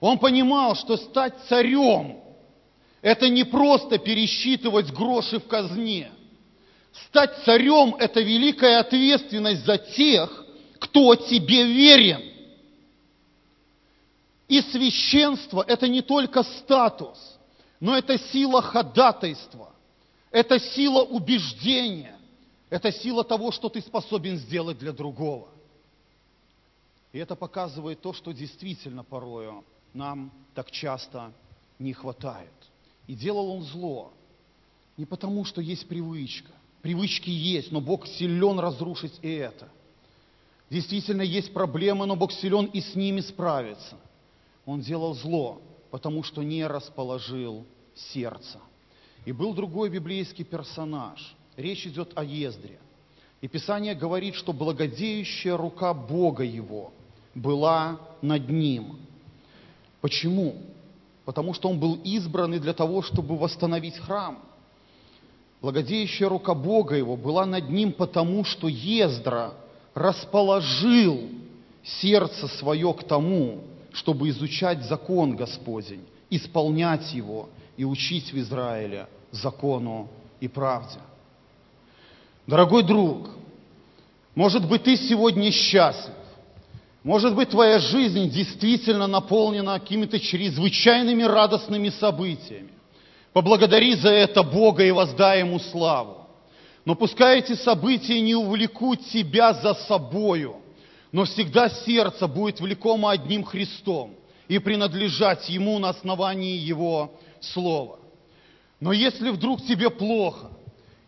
Он 0.00 0.18
понимал, 0.18 0.74
что 0.74 0.96
стать 0.96 1.34
царем– 1.48 2.20
это 3.02 3.28
не 3.28 3.44
просто 3.44 3.98
пересчитывать 3.98 4.92
гроши 4.92 5.38
в 5.38 5.46
казне. 5.46 6.10
Стать 7.06 7.44
царем– 7.44 7.94
это 7.98 8.20
великая 8.20 8.80
ответственность 8.80 9.64
за 9.64 9.78
тех, 9.78 10.44
кто 10.78 11.14
тебе 11.14 11.64
верен. 11.64 12.22
И 14.48 14.60
священство– 14.60 15.64
это 15.66 15.88
не 15.88 16.02
только 16.02 16.42
статус, 16.42 17.18
но 17.80 17.96
это 17.96 18.18
сила 18.18 18.60
ходатайства, 18.60 19.72
это 20.36 20.58
сила 20.58 21.02
убеждения, 21.02 22.14
это 22.68 22.92
сила 22.92 23.24
того, 23.24 23.50
что 23.52 23.70
ты 23.70 23.80
способен 23.80 24.36
сделать 24.36 24.76
для 24.76 24.92
другого. 24.92 25.48
И 27.14 27.18
это 27.18 27.34
показывает 27.34 28.02
то, 28.02 28.12
что 28.12 28.32
действительно 28.32 29.02
порою 29.02 29.64
нам 29.94 30.30
так 30.54 30.70
часто 30.70 31.32
не 31.78 31.94
хватает. 31.94 32.52
И 33.06 33.14
делал 33.14 33.48
он 33.48 33.62
зло 33.62 34.12
не 34.98 35.06
потому, 35.06 35.46
что 35.46 35.62
есть 35.62 35.88
привычка. 35.88 36.52
Привычки 36.82 37.30
есть, 37.30 37.72
но 37.72 37.80
Бог 37.80 38.06
силен 38.06 38.60
разрушить 38.60 39.18
и 39.22 39.30
это. 39.30 39.70
Действительно 40.68 41.22
есть 41.22 41.54
проблемы, 41.54 42.04
но 42.04 42.14
Бог 42.14 42.30
силен 42.30 42.66
и 42.66 42.82
с 42.82 42.94
ними 42.94 43.22
справиться. 43.22 43.96
Он 44.66 44.82
делал 44.82 45.14
зло, 45.14 45.62
потому 45.90 46.22
что 46.22 46.42
не 46.42 46.66
расположил 46.66 47.64
сердце. 47.94 48.60
И 49.26 49.32
был 49.32 49.52
другой 49.52 49.90
библейский 49.90 50.44
персонаж. 50.44 51.34
Речь 51.56 51.84
идет 51.84 52.12
о 52.14 52.22
Ездре. 52.22 52.78
И 53.40 53.48
Писание 53.48 53.94
говорит, 53.94 54.36
что 54.36 54.52
благодеющая 54.52 55.56
рука 55.56 55.92
Бога 55.92 56.44
его 56.44 56.92
была 57.34 57.98
над 58.22 58.48
ним. 58.48 59.00
Почему? 60.00 60.62
Потому 61.24 61.54
что 61.54 61.68
он 61.68 61.80
был 61.80 61.98
избранный 62.04 62.60
для 62.60 62.72
того, 62.72 63.02
чтобы 63.02 63.36
восстановить 63.36 63.98
храм. 63.98 64.38
Благодеющая 65.60 66.28
рука 66.28 66.54
Бога 66.54 66.94
его 66.94 67.16
была 67.16 67.46
над 67.46 67.68
ним, 67.68 67.92
потому 67.92 68.44
что 68.44 68.68
Ездра 68.68 69.54
расположил 69.92 71.28
сердце 71.82 72.46
свое 72.46 72.94
к 72.94 73.02
тому, 73.02 73.64
чтобы 73.92 74.28
изучать 74.28 74.84
закон 74.84 75.34
Господень, 75.34 76.04
исполнять 76.30 77.12
его 77.12 77.48
и 77.76 77.84
учить 77.84 78.32
в 78.32 78.38
Израиле 78.38 79.08
закону 79.30 80.08
и 80.40 80.48
правде. 80.48 80.98
Дорогой 82.46 82.82
друг, 82.82 83.28
может 84.34 84.68
быть, 84.68 84.84
ты 84.84 84.96
сегодня 84.96 85.50
счастлив, 85.50 86.14
может 87.02 87.36
быть, 87.36 87.50
твоя 87.50 87.78
жизнь 87.78 88.28
действительно 88.30 89.06
наполнена 89.06 89.78
какими-то 89.78 90.18
чрезвычайными 90.18 91.22
радостными 91.22 91.88
событиями. 91.88 92.70
Поблагодари 93.32 93.94
за 93.94 94.08
это 94.08 94.42
Бога 94.42 94.82
и 94.82 94.90
воздай 94.90 95.40
Ему 95.40 95.60
славу. 95.60 96.26
Но 96.84 96.94
пускай 96.94 97.38
эти 97.38 97.54
события 97.54 98.20
не 98.20 98.34
увлекут 98.34 99.06
тебя 99.06 99.52
за 99.54 99.74
собою, 99.74 100.56
но 101.12 101.24
всегда 101.24 101.68
сердце 101.68 102.26
будет 102.26 102.60
влекомо 102.60 103.10
одним 103.10 103.44
Христом 103.44 104.14
и 104.48 104.58
принадлежать 104.58 105.48
Ему 105.48 105.78
на 105.78 105.90
основании 105.90 106.56
Его 106.56 107.12
Слова. 107.40 107.98
Но 108.80 108.92
если 108.92 109.30
вдруг 109.30 109.64
тебе 109.64 109.90
плохо, 109.90 110.50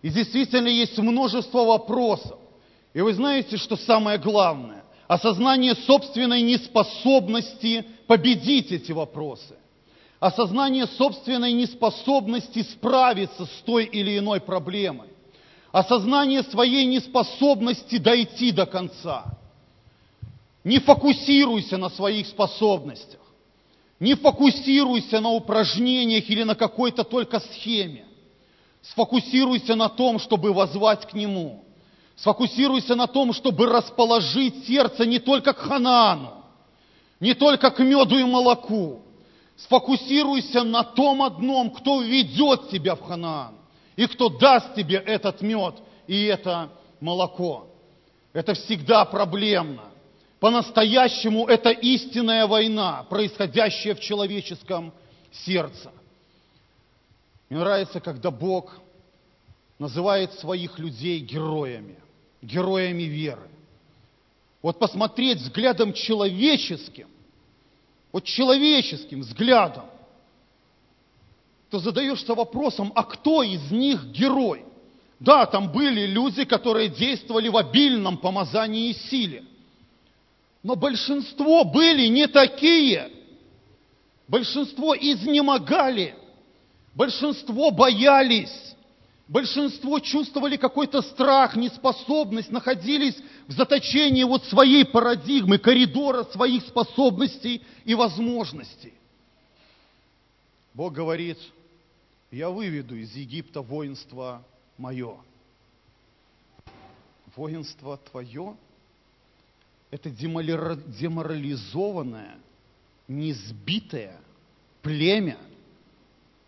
и 0.03 0.11
действительно 0.11 0.69
есть 0.69 0.99
множество 0.99 1.65
вопросов, 1.65 2.39
и 2.95 3.01
вы 3.01 3.13
знаете, 3.13 3.57
что 3.57 3.77
самое 3.77 4.19
главное, 4.19 4.85
осознание 5.07 5.75
собственной 5.75 6.43
неспособности 6.43 7.85
победить 8.07 8.73
эти 8.73 8.93
вопросы, 8.93 9.57
осознание 10.19 10.87
собственной 10.87 11.53
неспособности 11.53 12.63
справиться 12.63 13.45
с 13.45 13.63
той 13.65 13.85
или 13.85 14.19
иной 14.19 14.41
проблемой, 14.41 15.09
осознание 15.71 16.43
своей 16.45 16.87
неспособности 16.87 17.99
дойти 17.99 18.51
до 18.51 18.67
конца. 18.67 19.39
Не 20.65 20.81
фокусируйся 20.81 21.77
на 21.77 21.89
своих 21.91 22.27
способностях, 22.27 23.18
не 24.01 24.15
фокусируйся 24.15 25.21
на 25.21 25.31
упражнениях 25.31 26.29
или 26.31 26.43
на 26.43 26.55
какой-то 26.55 27.05
только 27.05 27.41
схеме. 27.41 28.05
Сфокусируйся 28.83 29.75
на 29.75 29.89
том, 29.89 30.19
чтобы 30.19 30.53
возвать 30.53 31.07
к 31.07 31.15
Нему– 31.15 31.65
Сфокусируйся 32.19 32.97
на 32.97 33.07
том, 33.07 33.33
чтобы 33.33 33.67
расположить 33.67 34.67
сердце 34.67 35.07
не 35.07 35.21
только 35.21 35.53
к 35.53 35.59
Ханаану, 35.59 36.45
не 37.21 37.33
только 37.35 37.71
к 37.71 37.79
меду 37.79 38.19
и 38.19 38.25
молоку. 38.25 39.03
Сфокусируйся 39.57 40.65
на 40.65 40.83
том 40.83 41.23
одном, 41.23 41.71
кто 41.71 42.03
ведет 42.03 42.71
тебя 42.71 42.97
в 42.97 43.03
Ханаан 43.03 43.55
и 43.95 44.07
кто 44.07 44.29
даст 44.29 44.75
тебе 44.75 44.97
этот 44.97 45.43
мед 45.43 45.77
и 46.09 46.25
это 46.25 46.71
молоко. 47.01 47.69
Это 48.33 48.55
всегда 48.55 49.05
проблемно. 49.05 49.83
По-настоящему 50.41 51.47
это 51.47 51.71
истинная 51.71 52.47
война, 52.47 53.05
происходящая 53.05 53.95
в 53.95 54.01
человеческом 54.01 54.93
сердце. 55.33 55.91
Мне 57.49 57.59
нравится, 57.59 58.01
когда 58.01 58.31
Бог 58.31 58.79
называет 59.79 60.33
своих 60.35 60.79
людей 60.79 61.21
героями– 61.21 61.97
героями 62.43 63.05
веры. 63.05 63.49
Вот 64.63 64.79
посмотреть 64.79 65.39
взглядом 65.39 65.93
человеческим, 65.93 67.09
вот 68.13 68.25
человеческим 68.25 69.21
взглядом, 69.21 69.85
то 71.71 71.79
задаешься 71.79 72.35
вопросом, 72.35 72.93
а 72.95 73.05
кто 73.05 73.43
из 73.43 73.71
них 73.71 74.05
герой? 74.07 74.65
Да, 75.21 75.47
там 75.47 75.71
были 75.71 76.07
люди, 76.07 76.45
которые 76.45 76.89
действовали 76.89 77.49
в 77.49 77.57
обильном 77.57 78.17
помазании 78.19 78.91
и 78.91 78.95
силе. 78.95 79.45
Но 80.69 80.77
большинство 80.77 81.65
были 81.65 82.09
не 82.09 82.29
такие. 82.29 83.11
Большинство 84.29 84.95
изнемогали. 84.95 86.15
Большинство 86.95 87.71
боялись. 87.71 88.53
Большинство 89.29 89.99
чувствовали 89.99 90.59
какой-то 90.59 91.01
страх, 91.01 91.57
неспособность, 91.57 92.51
находились 92.51 93.17
в 93.47 93.53
заточении 93.53 94.25
вот 94.25 94.45
своей 94.45 94.85
парадигмы, 94.85 95.57
коридора 95.57 96.25
своих 96.25 96.63
способностей 96.65 97.63
и 97.87 97.95
возможностей. 97.95 98.93
Бог 100.75 100.93
говорит, 100.93 101.39
я 102.31 102.51
выведу 102.51 102.95
из 102.95 103.17
Египта 103.17 103.63
воинство 103.63 104.45
мое. 104.77 105.17
Воинство 107.35 107.97
твое– 107.97 108.55
это 109.91 110.11
деморализованное, 110.11 112.37
несбитое 113.07 114.21
племя 114.83 115.39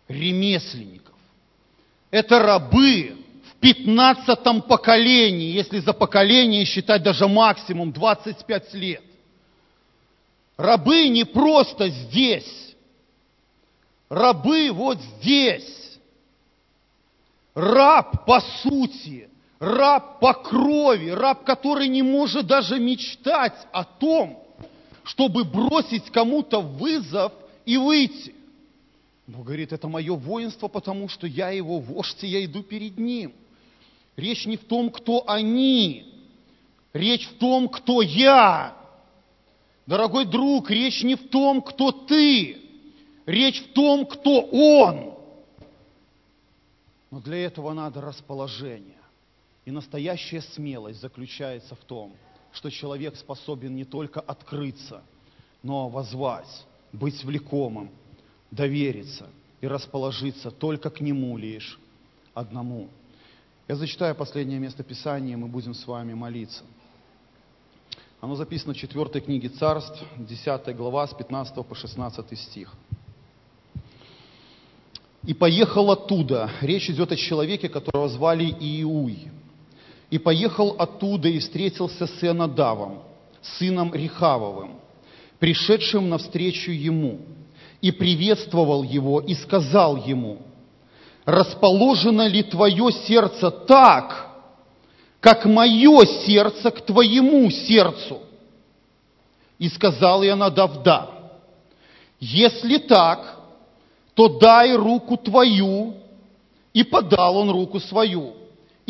ремесленников 0.07 1.11
это 2.11 2.39
рабы 2.39 3.17
в 3.49 3.55
пятнадцатом 3.61 4.61
поколении, 4.61 5.53
если 5.53 5.79
за 5.79 5.93
поколение 5.93 6.65
считать 6.65 7.01
даже 7.01 7.27
максимум 7.27 7.93
25 7.93 8.73
лет. 8.73 9.03
Рабы 10.57 11.07
не 11.07 11.23
просто 11.23 11.87
здесь. 11.87 12.75
Рабы 14.09 14.69
вот 14.71 14.99
здесь. 14.99 15.97
Раб 17.55 18.25
по 18.25 18.41
сути, 18.61 19.29
раб 19.61 20.19
по 20.19 20.33
крови, 20.33 21.09
раб, 21.09 21.43
который 21.45 21.87
не 21.87 22.01
может 22.01 22.47
даже 22.47 22.79
мечтать 22.79 23.53
о 23.71 23.83
том, 23.83 24.43
чтобы 25.03 25.43
бросить 25.43 26.09
кому-то 26.09 26.61
вызов 26.61 27.31
и 27.63 27.77
выйти. 27.77 28.33
Бог 29.27 29.45
говорит, 29.45 29.71
это 29.71 29.87
мое 29.87 30.15
воинство, 30.15 30.67
потому 30.67 31.07
что 31.07 31.27
я 31.27 31.51
его 31.51 31.79
вождь, 31.79 32.23
и 32.23 32.27
я 32.27 32.43
иду 32.43 32.63
перед 32.63 32.97
ним. 32.97 33.33
Речь 34.17 34.47
не 34.47 34.57
в 34.57 34.65
том, 34.65 34.89
кто 34.89 35.29
они. 35.29 36.11
Речь 36.91 37.27
в 37.27 37.37
том, 37.37 37.69
кто 37.69 38.01
я. 38.01 38.75
Дорогой 39.85 40.25
друг, 40.25 40.71
речь 40.71 41.03
не 41.03 41.13
в 41.13 41.29
том, 41.29 41.61
кто 41.61 41.91
ты. 41.91 42.57
Речь 43.27 43.61
в 43.61 43.73
том, 43.73 44.07
кто 44.07 44.41
он. 44.41 45.13
Но 47.11 47.19
для 47.19 47.45
этого 47.45 47.73
надо 47.73 48.01
расположение. 48.01 49.00
И 49.65 49.71
настоящая 49.71 50.41
смелость 50.41 51.01
заключается 51.01 51.75
в 51.75 51.83
том, 51.85 52.13
что 52.51 52.69
человек 52.69 53.15
способен 53.15 53.75
не 53.75 53.85
только 53.85 54.19
открыться, 54.19 55.03
но 55.61 55.87
возвать, 55.87 56.65
быть 56.91 57.23
влекомым, 57.23 57.91
довериться 58.49 59.27
и 59.61 59.67
расположиться 59.67 60.51
только 60.51 60.89
к 60.89 60.99
Нему 60.99 61.37
лишь 61.37 61.79
одному. 62.33 62.89
Я 63.67 63.75
зачитаю 63.75 64.15
последнее 64.15 64.59
место 64.59 64.83
Писания, 64.83 65.33
и 65.33 65.37
мы 65.37 65.47
будем 65.47 65.73
с 65.73 65.85
вами 65.85 66.13
молиться. 66.13 66.63
Оно 68.19 68.35
записано 68.35 68.73
в 68.73 68.77
4 68.77 69.21
книге 69.21 69.49
Царств, 69.49 70.03
10 70.17 70.75
глава, 70.75 71.07
с 71.07 71.13
15 71.13 71.65
по 71.65 71.75
16 71.75 72.37
стих. 72.37 72.73
«И 75.23 75.33
поехал 75.33 75.91
оттуда». 75.91 76.51
Речь 76.61 76.89
идет 76.89 77.11
о 77.11 77.15
человеке, 77.15 77.69
которого 77.69 78.09
звали 78.09 78.45
Иуй. 78.59 79.31
«И 80.11 80.19
поехал 80.19 80.75
оттуда 80.77 81.27
и 81.27 81.39
встретился 81.39 82.05
с 82.05 82.23
Энадавом, 82.23 83.01
сыном 83.41 83.91
Рехавовым, 83.91 84.79
пришедшим 85.39 86.09
навстречу 86.09 86.69
ему, 86.69 87.21
и 87.81 87.91
приветствовал 87.91 88.83
его, 88.83 89.19
и 89.19 89.33
сказал 89.33 89.97
ему, 89.97 90.37
«Расположено 91.25 92.27
ли 92.27 92.43
твое 92.43 92.91
сердце 92.91 93.49
так, 93.49 94.31
как 95.21 95.45
мое 95.45 96.03
сердце 96.25 96.71
к 96.71 96.81
твоему 96.81 97.49
сердцу. 97.51 98.19
И 99.59 99.69
сказал 99.69 100.25
Ионадав, 100.25 100.81
да. 100.81 101.09
Если 102.19 102.77
так, 102.77 103.39
то 104.15 104.27
дай 104.39 104.75
руку 104.75 105.15
твою. 105.17 105.93
И 106.73 106.83
подал 106.83 107.37
он 107.37 107.51
руку 107.51 107.79
свою. 107.79 108.33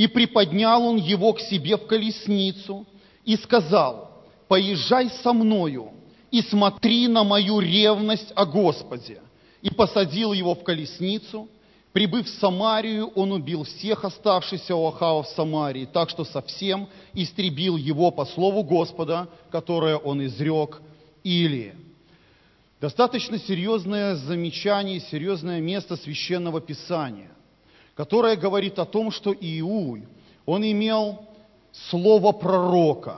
И 0.02 0.08
приподнял 0.08 0.84
он 0.84 0.98
его 0.98 1.32
к 1.32 1.40
себе 1.40 1.78
в 1.78 1.86
колесницу 1.86 2.88
и 3.24 3.36
сказал, 3.36 4.10
поезжай 4.48 5.12
со 5.22 5.32
мною 5.32 5.92
и 6.32 6.42
смотри 6.42 7.08
на 7.08 7.24
мою 7.24 7.60
ревность 7.60 8.32
о 8.34 8.48
Господе. 8.48 9.22
И 9.62 9.70
посадил 9.70 10.34
его 10.34 10.56
в 10.56 10.64
колесницу– 10.64 11.48
Прибыв 11.94 12.26
в 12.26 12.40
Самарию, 12.40 13.08
он 13.16 13.34
убил 13.34 13.66
всех 13.66 14.06
оставшихся 14.06 14.74
у 14.74 14.88
Ахава 14.88 15.24
в 15.24 15.28
Самарии, 15.28 15.86
так 15.92 16.10
что 16.10 16.24
совсем 16.24 16.88
истребил 17.14 17.76
его 17.76 18.12
по 18.12 18.26
слову 18.26 18.64
Господа, 18.64 19.28
которое 19.52 19.98
он 19.98 20.26
изрек 20.26 20.82
Илии. 21.24 21.76
Достаточно 22.80 23.38
серьезное 23.38 24.16
замечание, 24.16 25.02
серьезное 25.02 25.60
место 25.60 25.98
священного 25.98 26.62
писания, 26.62 27.32
которое 27.96 28.36
говорит 28.36 28.80
о 28.80 28.86
том, 28.86 29.12
что 29.12 29.34
Иуй, 29.34 30.08
он 30.46 30.64
имел 30.64 31.26
слово 31.90 32.32
пророка, 32.32 33.18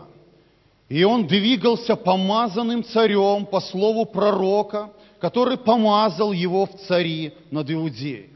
и 0.89 1.03
он 1.03 1.27
двигался 1.27 1.95
помазанным 1.95 2.83
царем 2.83 3.45
по 3.45 3.59
слову 3.59 4.05
пророка, 4.05 4.91
который 5.19 5.57
помазал 5.57 6.31
его 6.31 6.65
в 6.65 6.75
цари 6.87 7.33
над 7.49 7.71
Иудеей. 7.71 8.29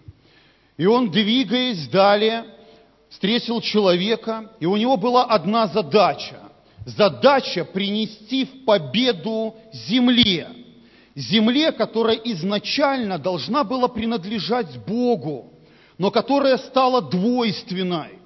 И 0.77 0.85
он, 0.85 1.11
двигаясь 1.11 1.87
далее, 1.89 2.45
встретил 3.09 3.61
человека, 3.61 4.51
и 4.59 4.65
у 4.65 4.77
него 4.77 4.95
была 4.95 5.25
одна 5.25 5.67
задача. 5.67 6.39
Задача 6.85 7.65
принести 7.65 8.45
в 8.45 8.63
победу 8.63 9.55
земле. 9.73 10.47
Земле, 11.15 11.71
которая 11.71 12.15
изначально 12.15 13.17
должна 13.17 13.63
была 13.63 13.87
принадлежать 13.87 14.77
Богу, 14.85 15.51
но 15.97 16.11
которая 16.11 16.57
стала 16.57 17.01
двойственной. 17.01 18.19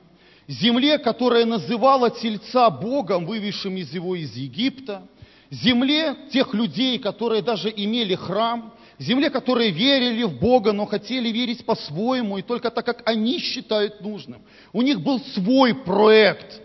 Земле, 0.48 0.98
которая 0.98 1.46
называла 1.46 2.10
тельца 2.10 2.70
Богом, 2.70 3.26
вывезшим 3.26 3.78
из 3.78 3.94
его 3.94 4.16
из 4.16 4.36
Египта. 4.36 5.04
Земле 5.50 6.16
тех 6.32 6.54
людей, 6.54 7.00
которые 7.00 7.42
даже 7.42 7.72
имели 7.74 8.16
храм, 8.16 8.74
земле, 9.00 9.30
которые 9.30 9.72
верили 9.72 10.24
в 10.24 10.40
Бога, 10.40 10.72
но 10.72 10.86
хотели 10.86 11.30
верить 11.30 11.66
по-своему, 11.66 12.38
и 12.38 12.42
только 12.42 12.70
так, 12.70 12.86
как 12.86 13.02
они 13.06 13.40
считают 13.40 14.02
нужным. 14.02 14.42
У 14.74 14.82
них 14.82 15.02
был 15.02 15.20
свой 15.34 15.74
проект 15.74 16.62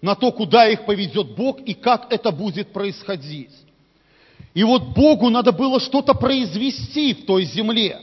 на 0.00 0.14
то, 0.14 0.32
куда 0.32 0.68
их 0.68 0.86
поведет 0.86 1.34
Бог 1.34 1.60
и 1.60 1.74
как 1.74 2.12
это 2.12 2.30
будет 2.30 2.72
происходить. 2.72 3.50
И 4.54 4.64
вот 4.64 4.94
Богу 4.94 5.28
надо 5.30 5.52
было 5.52 5.78
что-то 5.78 6.14
произвести 6.14 7.14
в 7.14 7.26
той 7.26 7.44
земле. 7.44 8.00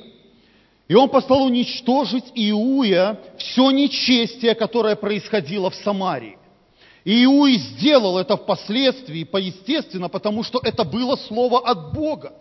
И 0.87 0.95
он 0.95 1.09
послал 1.09 1.43
уничтожить 1.43 2.25
Иуя 2.33 3.19
все 3.37 3.71
нечестие, 3.71 4.55
которое 4.55 4.95
происходило 4.95 5.69
в 5.69 5.75
Самарии. 5.75 6.37
И 7.03 7.23
Иуй 7.25 7.57
сделал 7.57 8.17
это 8.17 8.37
впоследствии, 8.37 9.23
поестественно, 9.23 10.09
потому 10.09 10.43
что 10.43 10.59
это 10.63 10.83
было 10.83 11.15
слово 11.15 11.59
от 11.59 11.93
Бога. 11.93 12.33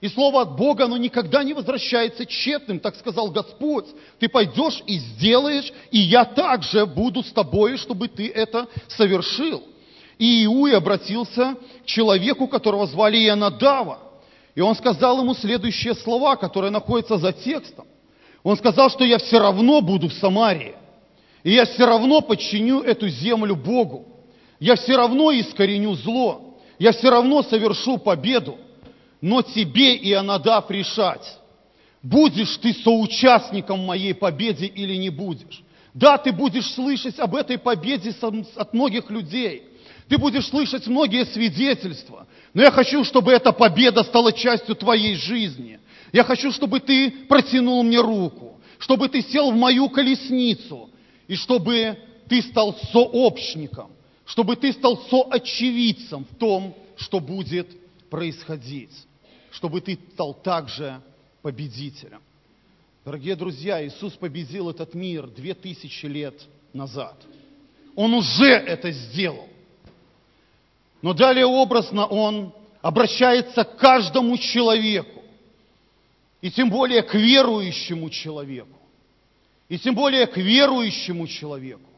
И 0.00 0.08
слово 0.08 0.42
от 0.42 0.56
Бога, 0.56 0.86
оно 0.86 0.96
никогда 0.96 1.44
не 1.44 1.54
возвращается 1.54 2.26
тщетным, 2.26 2.80
так 2.80 2.96
сказал 2.96 3.30
Господь. 3.30 3.86
Ты 4.18 4.28
пойдешь 4.28 4.82
и 4.86 4.98
сделаешь, 4.98 5.72
и 5.90 5.98
я 5.98 6.24
также 6.24 6.86
буду 6.86 7.22
с 7.22 7.30
тобой, 7.30 7.76
чтобы 7.76 8.08
ты 8.08 8.28
это 8.28 8.66
совершил. 8.88 9.62
И 10.18 10.44
Иуи 10.44 10.72
обратился 10.72 11.56
к 11.82 11.86
человеку, 11.86 12.48
которого 12.48 12.86
звали 12.86 13.28
Ионадава. 13.28 13.98
И 14.54 14.60
он 14.60 14.74
сказал 14.74 15.20
ему 15.20 15.34
следующие 15.34 15.94
слова, 15.94 16.36
которые 16.36 16.70
находятся 16.70 17.16
за 17.16 17.32
текстом. 17.32 17.86
Он 18.42 18.56
сказал, 18.56 18.90
что 18.90 19.04
я 19.04 19.18
все 19.18 19.38
равно 19.38 19.80
буду 19.80 20.08
в 20.08 20.12
Самарии. 20.14 20.74
И 21.42 21.52
я 21.52 21.64
все 21.64 21.86
равно 21.86 22.20
подчиню 22.20 22.82
эту 22.82 23.08
землю 23.08 23.56
Богу. 23.56 24.06
Я 24.60 24.76
все 24.76 24.96
равно 24.96 25.30
искореню 25.32 25.94
зло. 25.94 26.56
Я 26.78 26.92
все 26.92 27.10
равно 27.10 27.42
совершу 27.42 27.98
победу 27.98 28.58
но 29.22 29.40
тебе, 29.40 29.96
Ионадав, 29.96 30.70
решать, 30.70 31.38
будешь 32.02 32.56
ты 32.58 32.74
соучастником 32.74 33.78
моей 33.86 34.12
победе 34.12 34.66
или 34.66 34.96
не 34.96 35.10
будешь. 35.10 35.62
Да, 35.94 36.18
ты 36.18 36.32
будешь 36.32 36.70
слышать 36.74 37.18
об 37.20 37.36
этой 37.36 37.56
победе 37.56 38.12
от 38.56 38.74
многих 38.74 39.08
людей. 39.10 39.62
Ты 40.08 40.18
будешь 40.18 40.48
слышать 40.48 40.86
многие 40.88 41.24
свидетельства. 41.26 42.26
Но 42.54 42.62
я 42.62 42.70
хочу, 42.70 43.04
чтобы 43.04 43.32
эта 43.32 43.52
победа 43.52 44.02
стала 44.02 44.32
частью 44.32 44.74
твоей 44.74 45.14
жизни. 45.14 45.78
Я 46.12 46.24
хочу, 46.24 46.52
чтобы 46.52 46.80
ты 46.80 47.10
протянул 47.28 47.82
мне 47.82 48.00
руку, 48.00 48.60
чтобы 48.78 49.08
ты 49.08 49.22
сел 49.22 49.50
в 49.50 49.56
мою 49.56 49.88
колесницу, 49.88 50.90
и 51.28 51.34
чтобы 51.34 51.98
ты 52.28 52.42
стал 52.42 52.76
сообщником, 52.92 53.90
чтобы 54.26 54.56
ты 54.56 54.72
стал 54.72 54.98
соочевидцем 55.08 56.26
в 56.30 56.36
том, 56.36 56.76
что 56.96 57.20
будет 57.20 57.68
происходить 58.10 58.92
чтобы 59.52 59.80
ты 59.80 59.98
стал 60.14 60.34
также 60.34 61.00
победителем. 61.42 62.20
Дорогие 63.04 63.36
друзья, 63.36 63.86
Иисус 63.86 64.14
победил 64.14 64.70
этот 64.70 64.94
мир 64.94 65.26
две 65.26 65.54
тысячи 65.54 66.06
лет 66.06 66.34
назад. 66.72 67.16
Он 67.94 68.14
уже 68.14 68.46
это 68.46 68.90
сделал. 68.90 69.48
Но 71.02 71.12
далее 71.12 71.44
образно 71.44 72.06
Он 72.06 72.54
обращается 72.80 73.64
к 73.64 73.76
каждому 73.76 74.38
человеку. 74.38 75.22
И 76.40 76.50
тем 76.50 76.70
более 76.70 77.02
к 77.02 77.14
верующему 77.14 78.08
человеку. 78.10 78.78
И 79.68 79.78
тем 79.78 79.94
более 79.94 80.26
к 80.26 80.36
верующему 80.36 81.26
человеку. 81.26 81.88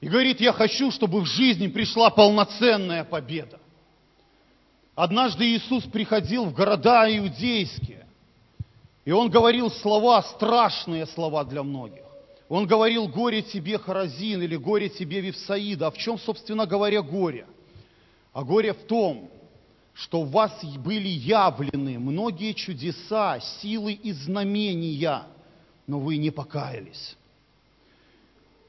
И 0.00 0.08
говорит, 0.08 0.40
я 0.40 0.52
хочу, 0.52 0.90
чтобы 0.90 1.20
в 1.22 1.26
жизни 1.26 1.68
пришла 1.68 2.10
полноценная 2.10 3.04
победа. 3.04 3.58
Однажды 4.94 5.44
Иисус 5.44 5.84
приходил 5.84 6.46
в 6.46 6.54
города 6.54 7.06
иудейские, 7.14 8.06
и 9.04 9.12
Он 9.12 9.30
говорил 9.30 9.70
слова, 9.70 10.22
страшные 10.22 11.06
слова 11.06 11.44
для 11.44 11.62
многих. 11.62 12.05
Он 12.48 12.66
говорил, 12.66 13.08
горе 13.08 13.42
тебе, 13.42 13.78
Харазин, 13.78 14.42
или 14.42 14.56
горе 14.56 14.88
тебе, 14.88 15.20
Вифсаида. 15.20 15.88
А 15.88 15.90
в 15.90 15.98
чем, 15.98 16.18
собственно 16.18 16.66
говоря, 16.66 17.02
горе? 17.02 17.46
А 18.32 18.44
горе 18.44 18.72
в 18.72 18.84
том, 18.86 19.30
что 19.94 20.20
у 20.20 20.24
вас 20.24 20.52
были 20.78 21.08
явлены 21.08 21.98
многие 21.98 22.52
чудеса, 22.52 23.40
силы 23.40 23.94
и 23.94 24.12
знамения, 24.12 25.22
но 25.86 25.98
вы 25.98 26.18
не 26.18 26.30
покаялись. 26.30 27.16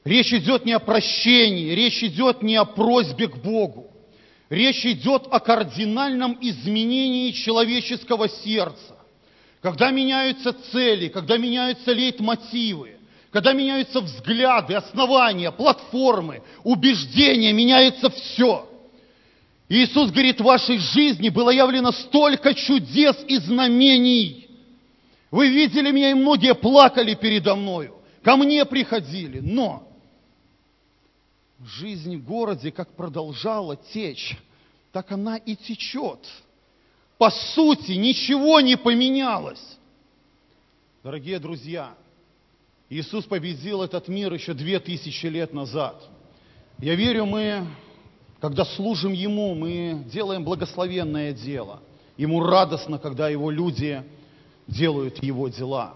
Речь 0.04 0.32
идет 0.32 0.64
не 0.64 0.72
о 0.72 0.78
прощении, 0.78 1.74
речь 1.74 2.02
идет 2.02 2.42
не 2.42 2.56
о 2.56 2.64
просьбе 2.64 3.28
к 3.28 3.36
Богу. 3.36 3.90
Речь 4.48 4.86
идет 4.86 5.26
о 5.30 5.38
кардинальном 5.38 6.38
изменении 6.40 7.30
человеческого 7.32 8.28
сердца. 8.28 8.96
Когда 9.60 9.90
меняются 9.90 10.54
цели, 10.72 11.08
когда 11.08 11.36
меняются 11.36 11.92
лейтмотивы, 11.92 12.97
когда 13.30 13.52
меняются 13.52 14.00
взгляды, 14.00 14.74
основания, 14.74 15.50
платформы, 15.52 16.42
убеждения, 16.64 17.52
меняется 17.52 18.08
все. 18.10 18.68
Иисус 19.68 20.10
говорит, 20.10 20.40
в 20.40 20.44
вашей 20.44 20.78
жизни 20.78 21.28
было 21.28 21.50
явлено 21.50 21.92
столько 21.92 22.54
чудес 22.54 23.16
и 23.26 23.36
знамений. 23.36 24.48
Вы 25.30 25.48
видели 25.48 25.90
меня, 25.90 26.12
и 26.12 26.14
многие 26.14 26.54
плакали 26.54 27.14
передо 27.14 27.54
мною. 27.54 27.96
Ко 28.22 28.36
мне 28.36 28.64
приходили, 28.64 29.40
но 29.40 29.86
жизнь 31.64 32.16
в 32.16 32.24
городе 32.24 32.72
как 32.72 32.94
продолжала 32.94 33.76
течь, 33.76 34.38
так 34.90 35.12
она 35.12 35.36
и 35.36 35.54
течет. 35.54 36.20
По 37.18 37.30
сути, 37.30 37.92
ничего 37.92 38.60
не 38.60 38.76
поменялось. 38.76 39.76
Дорогие 41.02 41.38
друзья, 41.38 41.94
Иисус 42.90 43.26
победил 43.26 43.82
этот 43.82 44.08
мир 44.08 44.32
еще 44.32 44.54
две 44.54 44.80
тысячи 44.80 45.26
лет 45.26 45.52
назад. 45.52 46.02
Я 46.78 46.94
верю, 46.94 47.26
мы, 47.26 47.66
когда 48.40 48.64
служим 48.64 49.12
Ему, 49.12 49.54
мы 49.54 50.04
делаем 50.10 50.42
благословенное 50.42 51.32
дело. 51.32 51.80
Ему 52.16 52.42
радостно, 52.42 52.98
когда 52.98 53.28
Его 53.28 53.50
люди 53.50 54.02
делают 54.66 55.22
Его 55.22 55.48
дела. 55.48 55.94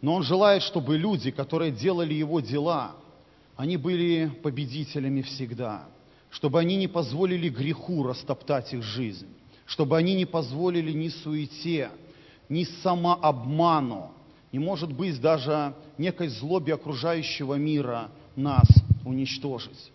Но 0.00 0.14
Он 0.14 0.22
желает, 0.22 0.62
чтобы 0.62 0.96
люди, 0.96 1.32
которые 1.32 1.72
делали 1.72 2.14
Его 2.14 2.38
дела, 2.38 2.92
они 3.56 3.76
были 3.76 4.30
победителями 4.40 5.22
всегда, 5.22 5.88
чтобы 6.30 6.60
они 6.60 6.76
не 6.76 6.86
позволили 6.86 7.48
греху 7.48 8.04
растоптать 8.04 8.72
их 8.72 8.84
жизнь, 8.84 9.28
чтобы 9.66 9.96
они 9.98 10.14
не 10.14 10.26
позволили 10.26 10.92
ни 10.92 11.08
суете, 11.08 11.90
ни 12.48 12.64
самообману, 12.82 14.12
не 14.52 14.58
может 14.58 14.92
быть 14.92 15.18
даже 15.20 15.74
некой 15.96 16.28
злобе 16.28 16.74
окружающего 16.74 17.54
мира 17.54 18.10
нас 18.36 18.66
уничтожить. 19.04 19.90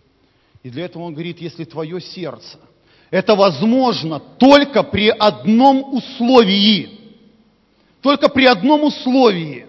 И 0.64 0.70
для 0.70 0.86
этого 0.86 1.04
он 1.04 1.14
говорит, 1.14 1.40
если 1.40 1.64
твое 1.64 2.02
сердце, 2.02 2.58
это 3.12 3.36
возможно 3.36 4.20
только 4.20 4.82
при 4.84 5.10
одном 5.10 5.94
условии, 5.94 6.90
только 8.02 8.30
при 8.30 8.46
одном 8.46 8.84
условии, 8.84 9.68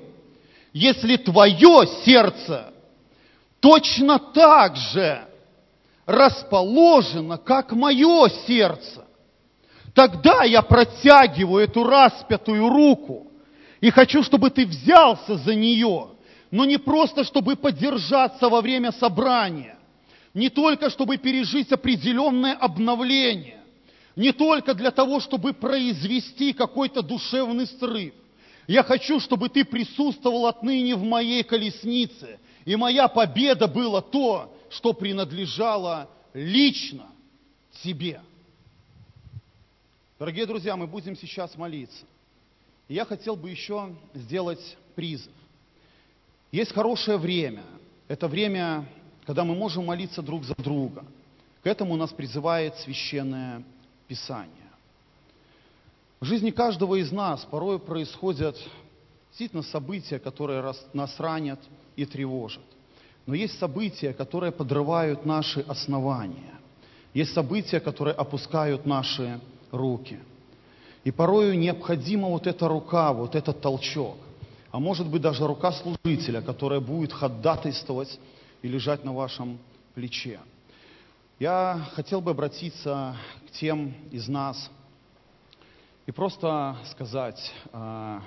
если 0.72 1.16
твое 1.16 1.86
сердце 2.04 2.72
точно 3.60 4.18
так 4.18 4.76
же 4.76 5.20
расположено, 6.06 7.36
как 7.36 7.72
мое 7.72 8.28
сердце, 8.46 9.04
тогда 9.94 10.44
я 10.44 10.62
протягиваю 10.62 11.64
эту 11.64 11.84
распятую 11.84 12.68
руку 12.70 13.27
и 13.80 13.90
хочу, 13.90 14.22
чтобы 14.22 14.50
ты 14.50 14.66
взялся 14.66 15.36
за 15.36 15.54
нее, 15.54 16.08
но 16.50 16.64
не 16.64 16.78
просто, 16.78 17.24
чтобы 17.24 17.56
поддержаться 17.56 18.48
во 18.48 18.60
время 18.60 18.92
собрания, 18.92 19.78
не 20.34 20.50
только, 20.50 20.90
чтобы 20.90 21.16
пережить 21.16 21.70
определенное 21.72 22.54
обновление, 22.54 23.62
не 24.16 24.32
только 24.32 24.74
для 24.74 24.90
того, 24.90 25.20
чтобы 25.20 25.52
произвести 25.52 26.52
какой-то 26.52 27.02
душевный 27.02 27.66
срыв. 27.66 28.14
Я 28.66 28.82
хочу, 28.82 29.20
чтобы 29.20 29.48
ты 29.48 29.64
присутствовал 29.64 30.46
отныне 30.46 30.94
в 30.94 31.02
моей 31.02 31.42
колеснице, 31.42 32.38
и 32.64 32.76
моя 32.76 33.08
победа 33.08 33.66
была 33.66 34.02
то, 34.02 34.54
что 34.70 34.92
принадлежало 34.92 36.10
лично 36.34 37.06
тебе. 37.82 38.20
Дорогие 40.18 40.46
друзья, 40.46 40.76
мы 40.76 40.86
будем 40.86 41.16
сейчас 41.16 41.56
молиться. 41.56 42.04
Я 42.88 43.04
хотел 43.04 43.36
бы 43.36 43.50
еще 43.50 43.94
сделать 44.14 44.76
призыв. 44.94 45.32
Есть 46.50 46.72
хорошее 46.72 47.18
время. 47.18 47.62
Это 48.08 48.26
время, 48.28 48.88
когда 49.26 49.44
мы 49.44 49.54
можем 49.54 49.84
молиться 49.84 50.22
друг 50.22 50.44
за 50.44 50.54
друга. 50.56 51.04
К 51.62 51.66
этому 51.66 51.96
нас 51.96 52.10
призывает 52.10 52.74
Священное 52.76 53.62
Писание. 54.06 54.54
В 56.18 56.24
жизни 56.24 56.50
каждого 56.50 56.94
из 56.94 57.12
нас 57.12 57.44
порой 57.44 57.78
происходят 57.78 58.56
действительно 59.28 59.62
события, 59.62 60.18
которые 60.18 60.74
нас 60.94 61.20
ранят 61.20 61.60
и 61.94 62.06
тревожат. 62.06 62.64
Но 63.26 63.34
есть 63.34 63.58
события, 63.58 64.14
которые 64.14 64.50
подрывают 64.50 65.26
наши 65.26 65.60
основания. 65.60 66.54
Есть 67.12 67.34
события, 67.34 67.80
которые 67.80 68.14
опускают 68.14 68.86
наши 68.86 69.38
руки– 69.70 70.18
и 71.08 71.10
порою 71.10 71.58
необходима 71.58 72.28
вот 72.28 72.46
эта 72.46 72.68
рука, 72.68 73.14
вот 73.14 73.34
этот 73.34 73.62
толчок. 73.62 74.18
А 74.70 74.78
может 74.78 75.06
быть 75.06 75.22
даже 75.22 75.46
рука 75.46 75.72
служителя, 75.72 76.42
которая 76.42 76.80
будет 76.80 77.14
ходатайствовать 77.14 78.20
и 78.60 78.68
лежать 78.68 79.04
на 79.04 79.14
вашем 79.14 79.58
плече. 79.94 80.38
Я 81.38 81.88
хотел 81.94 82.20
бы 82.20 82.32
обратиться 82.32 83.16
к 83.46 83.52
тем 83.52 83.94
из 84.10 84.28
нас 84.28 84.70
и 86.04 86.12
просто 86.12 86.76
сказать, 86.90 87.54
а, 87.72 88.20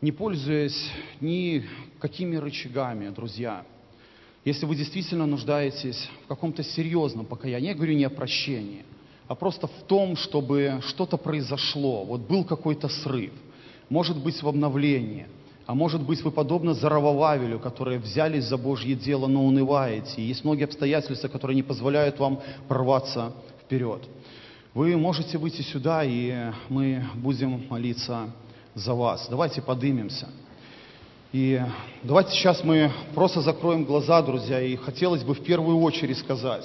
не 0.00 0.10
пользуясь 0.10 0.90
ни 1.20 1.64
какими 2.00 2.34
рычагами, 2.34 3.10
друзья, 3.10 3.64
если 4.44 4.66
вы 4.66 4.74
действительно 4.74 5.24
нуждаетесь 5.24 6.10
в 6.24 6.26
каком-то 6.26 6.64
серьезном 6.64 7.26
покаянии, 7.26 7.68
я 7.68 7.74
говорю 7.76 7.94
не 7.94 8.06
о 8.06 8.10
прощении– 8.10 8.84
а 9.28 9.34
просто 9.34 9.66
в 9.66 9.82
том, 9.86 10.16
чтобы 10.16 10.80
что-то 10.86 11.18
произошло, 11.18 12.04
вот 12.04 12.22
был 12.22 12.44
какой-то 12.44 12.88
срыв, 12.88 13.32
может 13.90 14.16
быть 14.16 14.42
в 14.42 14.48
обновлении, 14.48 15.26
а 15.66 15.74
может 15.74 16.02
быть 16.02 16.22
вы 16.22 16.30
подобно 16.30 16.72
Заравававелю, 16.72 17.60
которые 17.60 17.98
взялись 17.98 18.44
за 18.44 18.56
Божье 18.56 18.94
дело, 18.94 19.26
но 19.26 19.44
унываете. 19.44 20.22
И 20.22 20.22
есть 20.22 20.42
многие 20.42 20.64
обстоятельства, 20.64 21.28
которые 21.28 21.56
не 21.56 21.62
позволяют 21.62 22.18
вам 22.18 22.40
прорваться 22.68 23.34
вперед. 23.62 24.00
Вы 24.72 24.96
можете 24.96 25.36
выйти 25.36 25.60
сюда, 25.60 26.04
и 26.04 26.52
мы 26.70 27.04
будем 27.16 27.66
молиться 27.68 28.30
за 28.74 28.94
вас. 28.94 29.26
Давайте 29.28 29.60
подымемся. 29.60 30.28
И 31.32 31.60
давайте 32.02 32.30
сейчас 32.30 32.64
мы 32.64 32.90
просто 33.14 33.42
закроем 33.42 33.84
глаза, 33.84 34.22
друзья, 34.22 34.62
и 34.62 34.76
хотелось 34.76 35.22
бы 35.22 35.34
в 35.34 35.44
первую 35.44 35.80
очередь 35.80 36.16
сказать, 36.16 36.64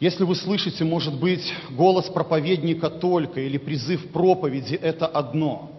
если 0.00 0.24
вы 0.24 0.34
слышите, 0.34 0.82
может 0.82 1.14
быть, 1.14 1.52
голос 1.70 2.06
проповедника 2.06 2.88
только 2.88 3.40
или 3.40 3.58
призыв 3.58 4.08
проповеди, 4.08 4.74
это 4.74 5.06
одно. 5.06 5.70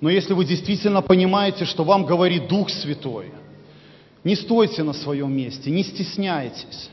Но 0.00 0.10
если 0.10 0.32
вы 0.32 0.44
действительно 0.44 1.02
понимаете, 1.02 1.64
что 1.64 1.84
вам 1.84 2.04
говорит 2.04 2.48
Дух 2.48 2.68
Святой, 2.68 3.26
не 4.24 4.34
стойте 4.34 4.82
на 4.82 4.92
своем 4.92 5.32
месте, 5.32 5.70
не 5.70 5.84
стесняйтесь. 5.84 6.90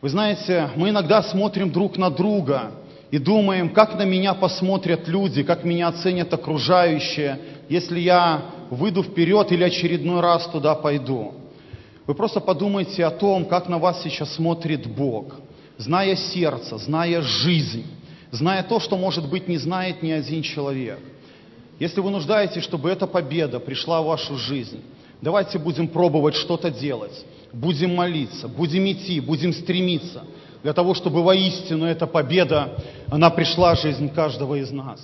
Вы 0.00 0.08
знаете, 0.08 0.68
мы 0.74 0.88
иногда 0.90 1.22
смотрим 1.22 1.70
друг 1.70 1.96
на 1.96 2.10
друга 2.10 2.72
и 3.12 3.18
думаем, 3.18 3.70
как 3.70 3.96
на 3.96 4.04
меня 4.04 4.34
посмотрят 4.34 5.06
люди, 5.06 5.44
как 5.44 5.62
меня 5.62 5.88
оценят 5.88 6.32
окружающие, 6.34 7.38
если 7.68 8.00
я 8.00 8.42
выйду 8.70 9.04
вперед 9.04 9.52
или 9.52 9.62
очередной 9.62 10.20
раз 10.20 10.48
туда 10.48 10.74
пойду. 10.74 11.34
Вы 12.04 12.14
просто 12.14 12.40
подумайте 12.40 13.04
о 13.04 13.10
том, 13.10 13.44
как 13.44 13.68
на 13.68 13.78
вас 13.78 14.02
сейчас 14.02 14.34
смотрит 14.34 14.84
Бог– 14.88 15.36
зная 15.78 16.16
сердце, 16.16 16.76
зная 16.76 17.22
жизнь, 17.22 17.86
зная 18.30 18.62
то, 18.62 18.80
что, 18.80 18.96
может 18.96 19.28
быть, 19.28 19.48
не 19.48 19.56
знает 19.56 20.02
ни 20.02 20.10
один 20.10 20.42
человек. 20.42 20.98
Если 21.78 22.00
вы 22.00 22.10
нуждаетесь, 22.10 22.64
чтобы 22.64 22.90
эта 22.90 23.06
победа 23.06 23.60
пришла 23.60 24.02
в 24.02 24.06
вашу 24.06 24.36
жизнь, 24.36 24.82
давайте 25.22 25.58
будем 25.58 25.88
пробовать 25.88 26.34
что-то 26.34 26.70
делать, 26.70 27.24
будем 27.52 27.94
молиться, 27.94 28.48
будем 28.48 28.90
идти, 28.90 29.20
будем 29.20 29.52
стремиться 29.52 30.24
для 30.62 30.72
того, 30.72 30.94
чтобы 30.94 31.22
воистину 31.22 31.86
эта 31.86 32.06
победа, 32.06 32.76
она 33.08 33.30
пришла 33.30 33.74
в 33.74 33.80
жизнь 33.80 34.08
каждого 34.12 34.56
из 34.56 34.70
нас. 34.72 35.00